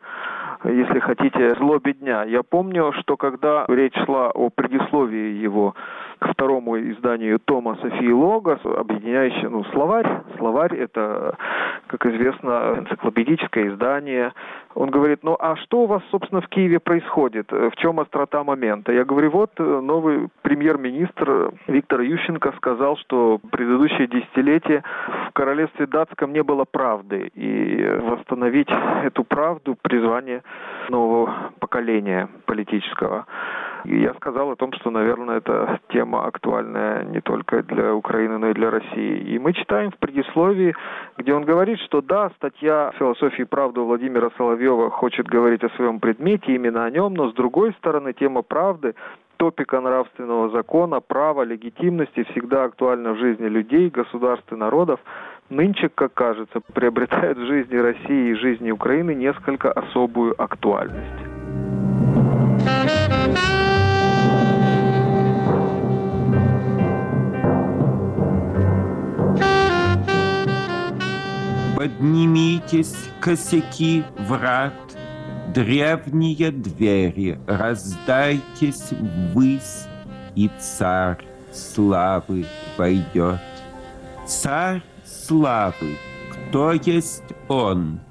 если 0.63 0.99
хотите, 1.01 1.53
злобе 1.53 1.93
дня. 1.93 2.23
Я 2.23 2.41
помню, 2.41 2.91
что 2.93 3.15
когда 3.15 3.65
речь 3.67 3.93
шла 4.05 4.31
о 4.31 4.49
предисловии 4.49 5.35
его 5.35 5.75
к 6.19 6.33
второму 6.33 6.77
изданию 6.77 7.39
Тома 7.39 7.75
Софии 7.81 8.11
Логос, 8.11 8.59
объединяющий, 8.63 9.47
ну, 9.47 9.63
словарь. 9.65 10.07
Словарь— 10.37 10.75
это, 10.77 11.37
как 11.87 12.05
известно, 12.05 12.75
энциклопедическое 12.79 13.69
издание. 13.69 14.33
Он 14.75 14.89
говорит, 14.89 15.19
ну, 15.23 15.35
а 15.39 15.55
что 15.55 15.83
у 15.83 15.85
вас, 15.85 16.01
собственно, 16.11 16.41
в 16.41 16.47
Киеве 16.47 16.79
происходит? 16.79 17.51
В 17.51 17.71
чем 17.77 17.99
острота 17.99 18.43
момента? 18.43 18.91
Я 18.91 19.05
говорю, 19.05 19.31
вот 19.31 19.51
новый 19.57 20.27
премьер-министр 20.41 21.51
Виктор 21.67 22.01
Ющенко 22.01 22.53
сказал, 22.57 22.97
что 22.97 23.39
предыдущее 23.51 24.07
десятилетие 24.07 24.83
в 25.29 25.33
королевстве 25.33 25.87
датском 25.87 26.33
не 26.33 26.43
было 26.43 26.65
правды. 26.65 27.31
И 27.33 27.97
восстановить 28.01 28.69
эту 29.03 29.23
правду— 29.23 29.77
призвание 29.81 30.43
нового 30.89 31.51
поколения 31.59 32.29
политического. 32.45 33.25
И 33.85 34.01
я 34.01 34.13
сказал 34.15 34.51
о 34.51 34.55
том, 34.55 34.73
что, 34.73 34.89
наверное, 34.91 35.37
эта 35.37 35.79
тема 35.89 36.25
актуальная 36.25 37.03
не 37.03 37.21
только 37.21 37.63
для 37.63 37.93
Украины, 37.93 38.37
но 38.37 38.49
и 38.49 38.53
для 38.53 38.69
России. 38.69 39.17
И 39.19 39.39
мы 39.39 39.53
читаем 39.53 39.91
в 39.91 39.97
предисловии, 39.97 40.75
где 41.17 41.33
он 41.33 41.43
говорит, 41.43 41.79
что 41.79 42.01
да, 42.01 42.29
статья 42.37 42.91
«Философии 42.97 43.43
правды» 43.43 43.81
Владимира 43.81 44.29
Соловьева 44.37 44.89
хочет 44.89 45.27
говорить 45.27 45.63
о 45.63 45.69
своем 45.75 45.99
предмете, 45.99 46.53
именно 46.55 46.85
о 46.85 46.89
нем, 46.89 47.13
но 47.13 47.29
с 47.29 47.33
другой 47.33 47.73
стороны, 47.73 48.13
тема 48.13 48.41
правды 48.41 48.95
топика 49.37 49.79
нравственного 49.79 50.49
закона, 50.49 50.99
права, 50.99 51.43
легитимности 51.43 52.23
всегда 52.31 52.65
актуальна 52.65 53.13
в 53.13 53.19
жизни 53.19 53.47
людей, 53.47 53.89
государств 53.89 54.51
и 54.51 54.55
народов, 54.55 54.99
нынче, 55.49 55.89
как 55.89 56.13
кажется, 56.13 56.59
приобретает 56.73 57.37
в 57.37 57.45
жизни 57.45 57.77
России 57.77 58.31
и 58.31 58.35
жизни 58.35 58.71
Украины 58.71 59.15
несколько 59.15 59.71
особую 59.71 60.39
актуальность. 60.41 61.28
Поднимитесь, 71.79 72.93
косяки 73.21 74.03
врат, 74.27 74.73
древние 75.53 76.51
двери, 76.51 77.39
раздайтесь 77.47 78.89
ввысь, 78.91 79.85
и 80.35 80.51
царь 80.59 81.25
славы 81.53 82.45
войдет. 82.77 83.39
Царь 84.27 84.83
славы, 85.05 85.95
кто 86.29 86.73
есть 86.73 87.23
он? 87.47 88.01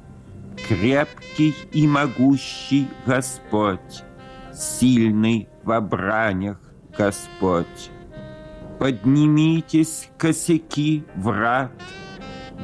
Крепкий 0.66 1.54
и 1.70 1.86
могущий 1.86 2.88
Господь, 3.04 4.02
сильный 4.50 5.46
в 5.62 5.78
бранях 5.82 6.58
Господь. 6.96 7.90
Поднимитесь, 8.78 10.08
косяки 10.16 11.04
врат, 11.16 11.72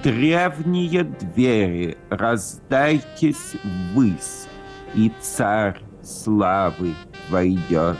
древние 0.02 1.04
двери, 1.04 1.96
раздайтесь 2.10 3.54
ввысь, 3.92 4.46
и 4.94 5.12
царь 5.20 5.80
славы 6.02 6.94
войдет. 7.30 7.98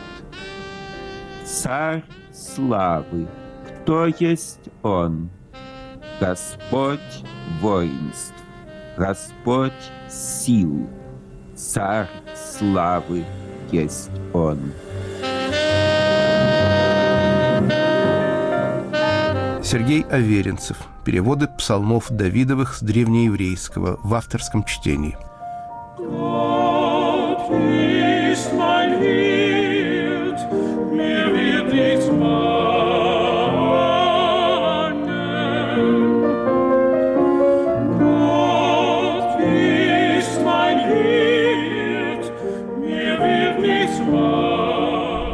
Царь 1.44 2.04
славы, 2.32 3.28
кто 3.66 4.06
есть 4.06 4.68
он? 4.82 5.30
Господь 6.20 7.24
воинств, 7.60 8.34
Господь 8.96 9.72
сил, 10.08 10.88
царь 11.54 12.08
славы 12.34 13.24
есть 13.70 14.10
он. 14.32 14.72
Сергей 19.74 20.02
Аверинцев. 20.02 20.76
Переводы 21.04 21.48
псалмов 21.48 22.08
Давидовых 22.08 22.76
с 22.76 22.80
древнееврейского 22.80 23.98
в 24.04 24.14
авторском 24.14 24.62
чтении. 24.62 25.16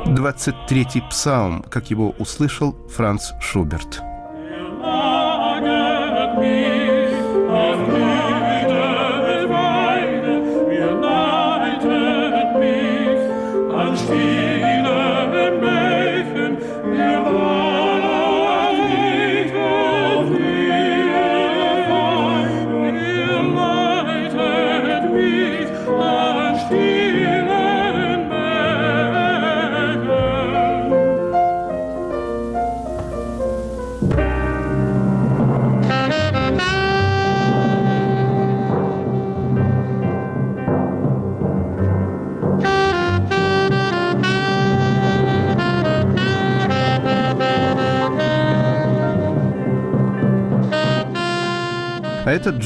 Двадцать 0.07 0.55
третий 0.67 1.03
псалм, 1.11 1.63
как 1.69 1.91
его 1.91 2.15
услышал 2.19 2.75
Франц 2.89 3.33
Шуберт. 3.43 4.03
А 6.43 6.70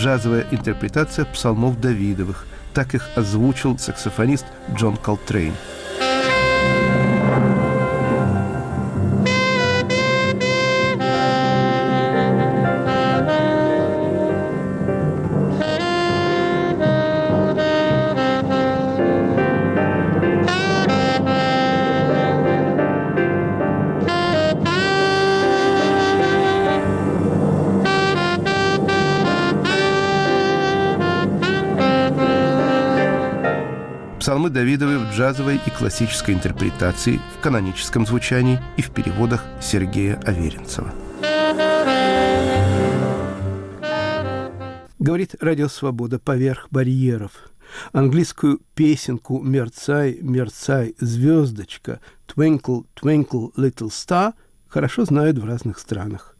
джазовая 0.04 0.46
интерпретация 0.50 1.24
псалмов 1.24 1.80
Давидовых. 1.80 2.46
Так 2.74 2.94
их 2.94 3.08
озвучил 3.16 3.78
саксофонист 3.78 4.44
Джон 4.76 4.98
Колтрейн. 4.98 5.54
Джазовой 35.14 35.60
и 35.64 35.70
классической 35.70 36.34
интерпретации, 36.34 37.20
в 37.38 37.40
каноническом 37.40 38.04
звучании 38.04 38.58
и 38.76 38.82
в 38.82 38.90
переводах 38.90 39.44
Сергея 39.62 40.16
Аверинцева. 40.24 40.92
Говорит 44.98 45.36
Радио 45.40 45.68
Свобода 45.68 46.18
поверх 46.18 46.66
барьеров. 46.70 47.30
Английскую 47.92 48.60
песенку 48.74 49.40
«Мерцай, 49.40 50.18
мерцай, 50.20 50.96
звездочка» 50.98 52.00
«Twinkle, 52.26 52.84
twinkle, 53.00 53.52
little 53.56 53.90
star» 53.90 54.32
хорошо 54.66 55.04
знают 55.04 55.38
в 55.38 55.44
разных 55.44 55.78
странах. 55.78 56.36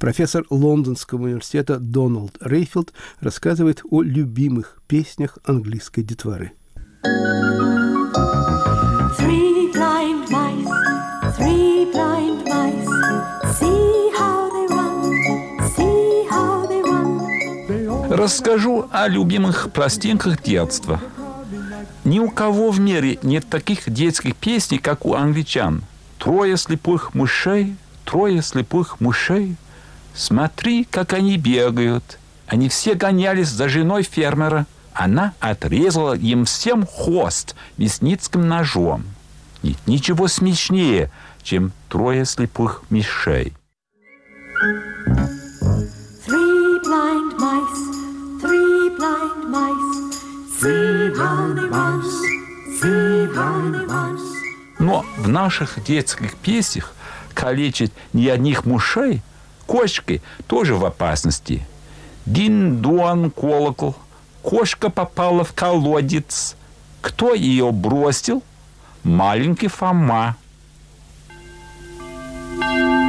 Профессор 0.00 0.44
Лондонского 0.50 1.24
университета 1.24 1.78
Дональд 1.78 2.36
Рейфилд 2.40 2.92
рассказывает 3.20 3.82
о 3.88 4.02
любимых 4.02 4.82
песнях 4.88 5.38
английской 5.44 6.02
детворы– 6.02 6.52
Расскажу 18.16 18.88
о 18.92 19.08
любимых 19.08 19.70
пластинках 19.72 20.42
детства. 20.42 21.00
Ни 22.04 22.18
у 22.18 22.30
кого 22.30 22.70
в 22.70 22.80
мире 22.80 23.18
нет 23.22 23.48
таких 23.48 23.90
детских 23.90 24.34
песней, 24.36 24.78
как 24.78 25.04
у 25.04 25.14
англичан. 25.14 25.82
Трое 26.18 26.56
слепых 26.56 27.14
мышей, 27.14 27.76
трое 28.04 28.40
слепых 28.42 29.00
мышей. 29.00 29.56
Смотри, 30.14 30.84
как 30.84 31.12
они 31.12 31.36
бегают. 31.36 32.18
Они 32.46 32.68
все 32.68 32.94
гонялись 32.94 33.48
за 33.48 33.68
женой 33.68 34.02
фермера– 34.02 34.66
она 34.96 35.34
отрезала 35.40 36.16
им 36.16 36.46
всем 36.46 36.86
хвост 36.86 37.54
мясницким 37.76 38.48
ножом. 38.48 39.04
Нет 39.62 39.76
ничего 39.84 40.26
смешнее, 40.26 41.10
чем 41.42 41.72
трое 41.90 42.24
слепых 42.24 42.82
мышей. 42.88 43.52
Но 54.78 55.04
в 55.18 55.28
наших 55.28 55.82
детских 55.84 56.36
песнях 56.36 56.92
калечить 57.34 57.92
не 58.12 58.28
одних 58.28 58.64
мышей, 58.64 59.22
кошки 59.66 60.22
тоже 60.46 60.74
в 60.74 60.84
опасности. 60.84 61.66
Дин-дуан 62.26 63.30
колокол– 63.30 63.96
Кошка 64.46 64.90
попала 64.90 65.42
в 65.42 65.52
колодец. 65.54 66.54
Кто 67.00 67.34
ее 67.34 67.72
бросил? 67.72 68.44
маленький 69.02 69.66
Фома. 69.66 70.36
Ding 72.60 73.05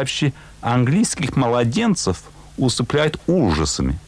Вообще, 0.00 0.32
английских 0.62 1.36
младенцев 1.36 2.22
усыпляют 2.56 3.20
ужасами. 3.26 3.98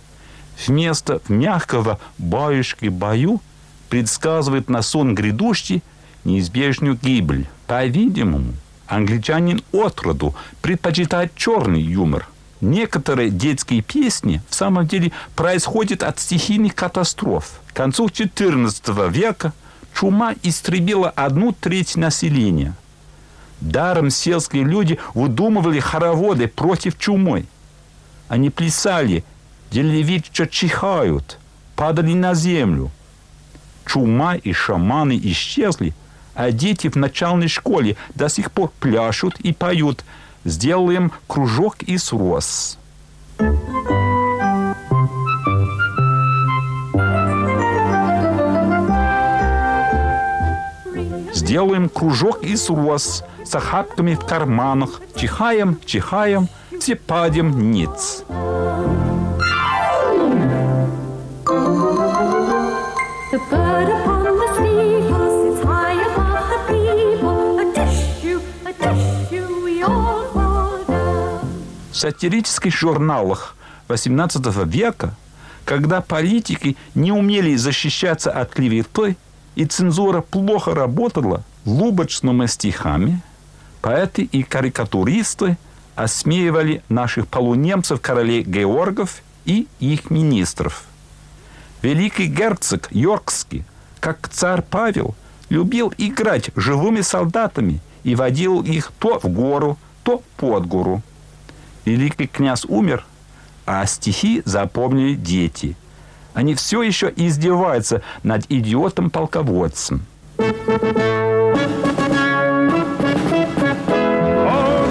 Вместо 0.66 1.20
мягкого 1.28 2.00
баюшки-баю 2.16 3.42
предсказывает 3.90 4.70
на 4.70 4.80
сон 4.80 5.14
грядущий 5.14 5.82
неизбежную 6.24 6.96
гибель. 6.96 7.46
По-видимому, 7.66 8.54
англичанин 8.86 9.60
отроду 9.70 10.34
предпочитает 10.62 11.34
черный 11.34 11.82
юмор. 11.82 12.26
Некоторые 12.62 13.28
детские 13.28 13.82
песни 13.82 14.40
в 14.48 14.54
самом 14.54 14.86
деле 14.86 15.12
происходят 15.36 16.02
от 16.02 16.18
стихийных 16.18 16.74
катастроф. 16.74 17.60
К 17.66 17.76
концу 17.76 18.06
XIV 18.06 19.10
века 19.10 19.52
чума 19.94 20.34
истребила 20.42 21.10
одну 21.10 21.52
треть 21.52 21.96
населения. 21.96 22.74
Даром 23.62 24.10
сельские 24.10 24.64
люди 24.64 24.98
выдумывали 25.14 25.78
хороводы 25.78 26.48
против 26.48 26.98
чумы. 26.98 27.46
Они 28.28 28.50
плясали, 28.50 29.24
делали 29.70 30.02
вид, 30.02 30.26
что 30.32 30.48
чихают, 30.48 31.38
падали 31.76 32.12
на 32.12 32.34
землю. 32.34 32.90
Чума 33.86 34.34
и 34.34 34.52
шаманы 34.52 35.18
исчезли, 35.22 35.94
а 36.34 36.50
дети 36.50 36.88
в 36.88 36.96
начальной 36.96 37.48
школе 37.48 37.96
до 38.16 38.28
сих 38.28 38.50
пор 38.50 38.72
пляшут 38.80 39.38
и 39.40 39.52
поют 39.52 40.04
«Сделаем 40.44 41.12
кружок 41.28 41.84
из 41.84 42.12
роз». 42.12 42.78
Сделаем 51.52 51.90
кружок 51.90 52.42
из 52.42 52.70
роз 52.70 53.24
с 53.44 53.54
охапками 53.54 54.14
в 54.14 54.24
карманах. 54.24 55.02
Чихаем, 55.14 55.78
чихаем, 55.84 56.48
все 56.80 56.96
падем 56.96 57.70
ниц. 57.70 58.24
В 71.90 71.92
сатирических 71.92 72.74
журналах 72.74 73.56
XVIII 73.88 74.66
века, 74.66 75.14
когда 75.66 76.00
политики 76.00 76.78
не 76.94 77.12
умели 77.12 77.56
защищаться 77.56 78.30
от 78.30 78.54
клеветы, 78.54 79.18
и 79.54 79.64
цензура 79.64 80.20
плохо 80.20 80.74
работала 80.74 81.44
лубочными 81.64 82.46
стихами, 82.46 83.20
поэты 83.80 84.22
и 84.22 84.42
карикатуристы 84.42 85.56
осмеивали 85.94 86.82
наших 86.88 87.28
полунемцев 87.28 88.00
королей 88.00 88.42
Георгов 88.42 89.22
и 89.44 89.66
их 89.78 90.10
министров. 90.10 90.84
Великий 91.82 92.26
герцог 92.26 92.88
Йоркский, 92.90 93.64
как 94.00 94.28
царь 94.28 94.62
Павел, 94.62 95.14
любил 95.48 95.92
играть 95.98 96.50
живыми 96.56 97.00
солдатами 97.00 97.80
и 98.04 98.14
водил 98.14 98.62
их 98.62 98.92
то 98.98 99.18
в 99.18 99.28
гору, 99.28 99.76
то 100.02 100.22
под 100.36 100.66
гору. 100.66 101.02
Великий 101.84 102.26
князь 102.26 102.64
умер, 102.64 103.04
а 103.66 103.84
стихи 103.86 104.42
запомнили 104.44 105.14
дети. 105.14 105.76
Они 106.34 106.54
все 106.54 106.82
еще 106.82 107.12
издеваются 107.14 108.02
над 108.22 108.44
идиотом-полководцем. 108.50 110.02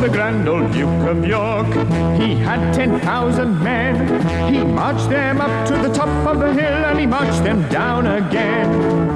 The 0.02 0.10
grand 0.10 0.48
old 0.48 0.72
Duke 0.72 1.08
of 1.08 1.24
York, 1.24 1.68
he 2.18 2.34
had 2.34 2.74
10,000 2.74 3.64
men. 3.64 3.96
He 4.52 4.64
marched 4.64 5.08
them 5.12 5.39
up 5.39 5.68
to 5.68 5.78
the 5.78 5.94
top 5.94 6.10
of 6.26 6.39
the 6.39 6.52
hill 6.52 6.86
and 6.86 7.00
he 7.00 7.06
marched 7.06 7.44
them 7.44 7.62
down 7.70 8.08
again. 8.08 8.68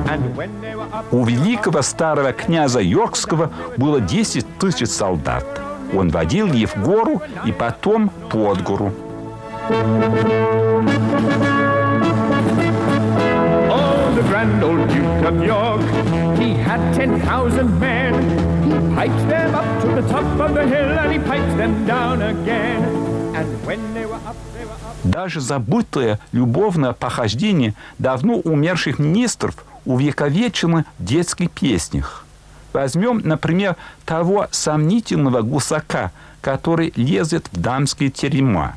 And 0.07 0.35
when 0.37 0.51
they 0.61 0.75
were 0.75 0.85
up... 0.93 1.05
У 1.11 1.25
великого 1.25 1.81
старого 1.81 2.33
князя 2.33 2.81
Йоркского 2.81 3.49
было 3.77 3.99
10 3.99 4.45
тысяч 4.59 4.89
солдат. 4.89 5.43
Он 5.91 6.09
водил 6.09 6.53
их 6.53 6.75
в 6.75 6.83
гору 6.83 7.19
и 7.47 7.51
потом 7.51 8.09
под 8.29 8.61
гору. 8.61 8.93
Grand 14.27 14.63
old 14.63 14.87
Duke 14.89 15.25
of 15.29 15.43
York, 15.43 15.81
he 16.39 16.53
had 16.53 16.81
10,000 16.93 17.79
men. 17.79 18.13
He 18.63 18.95
piped 18.95 19.29
them 19.29 19.55
up 19.55 19.81
to 19.81 19.87
the 20.01 20.07
top 20.09 20.25
of 20.39 20.53
the 20.53 20.65
hill 20.65 20.99
and 20.99 21.11
he 21.13 21.19
piped 21.19 21.57
them 21.57 21.85
down 21.85 22.21
again. 22.21 22.81
And 23.35 23.47
when 23.65 23.93
they 23.93 24.05
were 24.05 24.21
up, 24.25 24.35
they 24.53 24.65
were 24.65 24.71
up. 24.71 24.95
Даже 25.03 25.39
забытое 25.41 26.19
любовное 26.31 26.93
похождение 26.93 27.73
давно 27.99 28.35
умерших 28.37 28.99
министров 28.99 29.55
увековечено 29.85 30.85
в 30.97 31.03
детских 31.05 31.51
песнях. 31.51 32.25
Возьмем, 32.73 33.21
например, 33.23 33.75
того 34.05 34.47
сомнительного 34.51 35.41
гусака, 35.41 36.11
который 36.41 36.91
лезет 36.95 37.47
в 37.51 37.61
дамские 37.61 38.09
терема. 38.09 38.75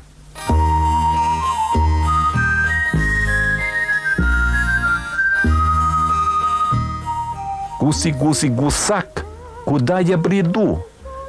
Гуси-гуси-гусак, 7.79 9.25
куда 9.65 9.99
я 9.99 10.17
бреду? 10.17 10.85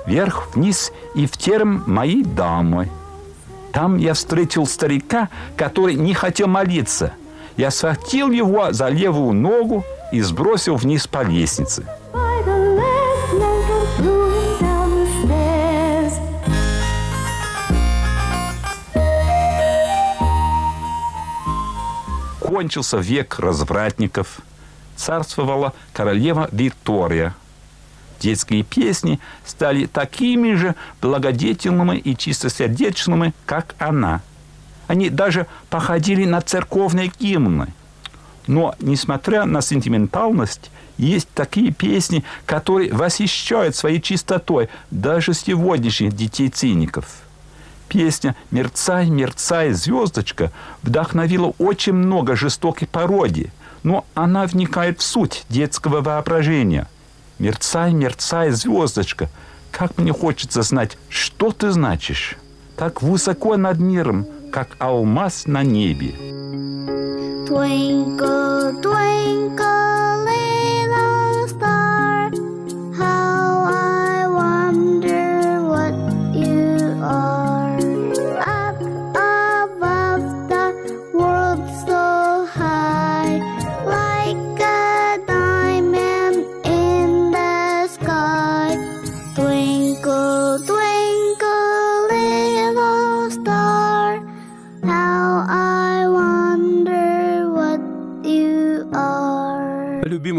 Вверх-вниз 0.07 0.93
и 1.15 1.27
в 1.27 1.37
терм 1.37 1.85
моей 1.87 2.25
дамы. 2.25 2.89
Там 3.73 3.99
я 3.99 4.15
встретил 4.15 4.67
старика, 4.67 5.29
который 5.57 5.95
не 5.95 6.13
хотел 6.13 6.49
молиться. 6.49 7.13
Я 7.57 7.71
схватил 7.71 8.31
его 8.33 8.73
за 8.73 8.89
левую 8.89 9.33
ногу 9.33 9.85
и 10.11 10.21
сбросил 10.23 10.75
вниз 10.75 11.07
по 11.07 11.23
лестнице. 11.23 11.85
Кончился 22.41 22.97
век 22.97 23.39
развратников. 23.39 24.41
Царствовала 25.01 25.73
королева 25.95 26.51
Виктория. 26.53 27.35
Детские 28.21 28.63
песни 28.63 29.19
стали 29.47 29.87
такими 29.87 30.53
же 30.53 30.75
благодетельными 31.01 31.97
и 31.97 32.15
чистосердечными, 32.15 33.33
как 33.47 33.75
она. 33.79 34.21
Они 34.89 35.09
даже 35.09 35.47
походили 35.71 36.27
на 36.27 36.43
церковные 36.43 37.11
гимны. 37.19 37.73
Но, 38.47 38.75
несмотря 38.79 39.47
на 39.47 39.63
сентиментальность, 39.63 40.71
есть 40.99 41.31
такие 41.35 41.73
песни, 41.73 42.23
которые 42.45 42.93
восхищают 42.93 43.75
своей 43.77 44.03
чистотой 44.03 44.69
даже 44.91 45.33
сегодняшних 45.33 46.13
детей-циников. 46.13 47.07
Песня 47.89 48.37
«Мерцай, 48.51 49.09
мерцай, 49.09 49.73
звездочка» 49.73 50.53
вдохновила 50.83 51.55
очень 51.57 51.95
много 51.95 52.37
жестокой 52.37 52.87
пародий, 52.87 53.51
но 53.83 54.05
она 54.15 54.47
вникает 54.47 55.01
в 55.01 55.03
суть 55.03 55.45
детского 55.49 56.01
воображения. 56.01 56.89
«Мерцай, 57.39 57.93
мерцай, 57.93 58.51
звездочка», 58.51 59.29
как 59.71 59.99
мне 59.99 60.13
хочется 60.13 60.63
знать, 60.63 60.99
что 61.09 61.53
ты 61.53 61.71
значишь. 61.71 62.37
Так 62.77 63.03
высоко 63.03 63.57
над 63.57 63.79
миром, 63.79 64.27
как 64.53 64.77
алмаз 64.79 65.47
на 65.47 65.63
небе. 65.63 66.15
Twinkle, 67.49 68.81
twinkle, 68.83 70.30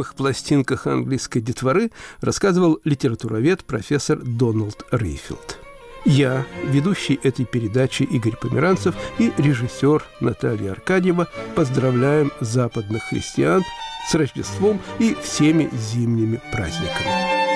любимых 0.01 0.15
пластинках 0.15 0.87
английской 0.87 1.41
детворы 1.41 1.91
рассказывал 2.21 2.79
литературовед 2.83 3.63
профессор 3.63 4.19
Дональд 4.19 4.83
Рейфилд. 4.91 5.57
Я, 6.05 6.45
ведущий 6.65 7.19
этой 7.21 7.45
передачи 7.45 8.03
Игорь 8.03 8.35
Померанцев 8.35 8.95
и 9.19 9.31
режиссер 9.37 10.03
Наталья 10.19 10.71
Аркадьева 10.71 11.27
поздравляем 11.55 12.31
западных 12.39 13.03
христиан 13.03 13.63
с 14.09 14.15
Рождеством 14.15 14.79
и 14.97 15.15
всеми 15.21 15.69
зимними 15.71 16.41
праздниками. 16.51 17.50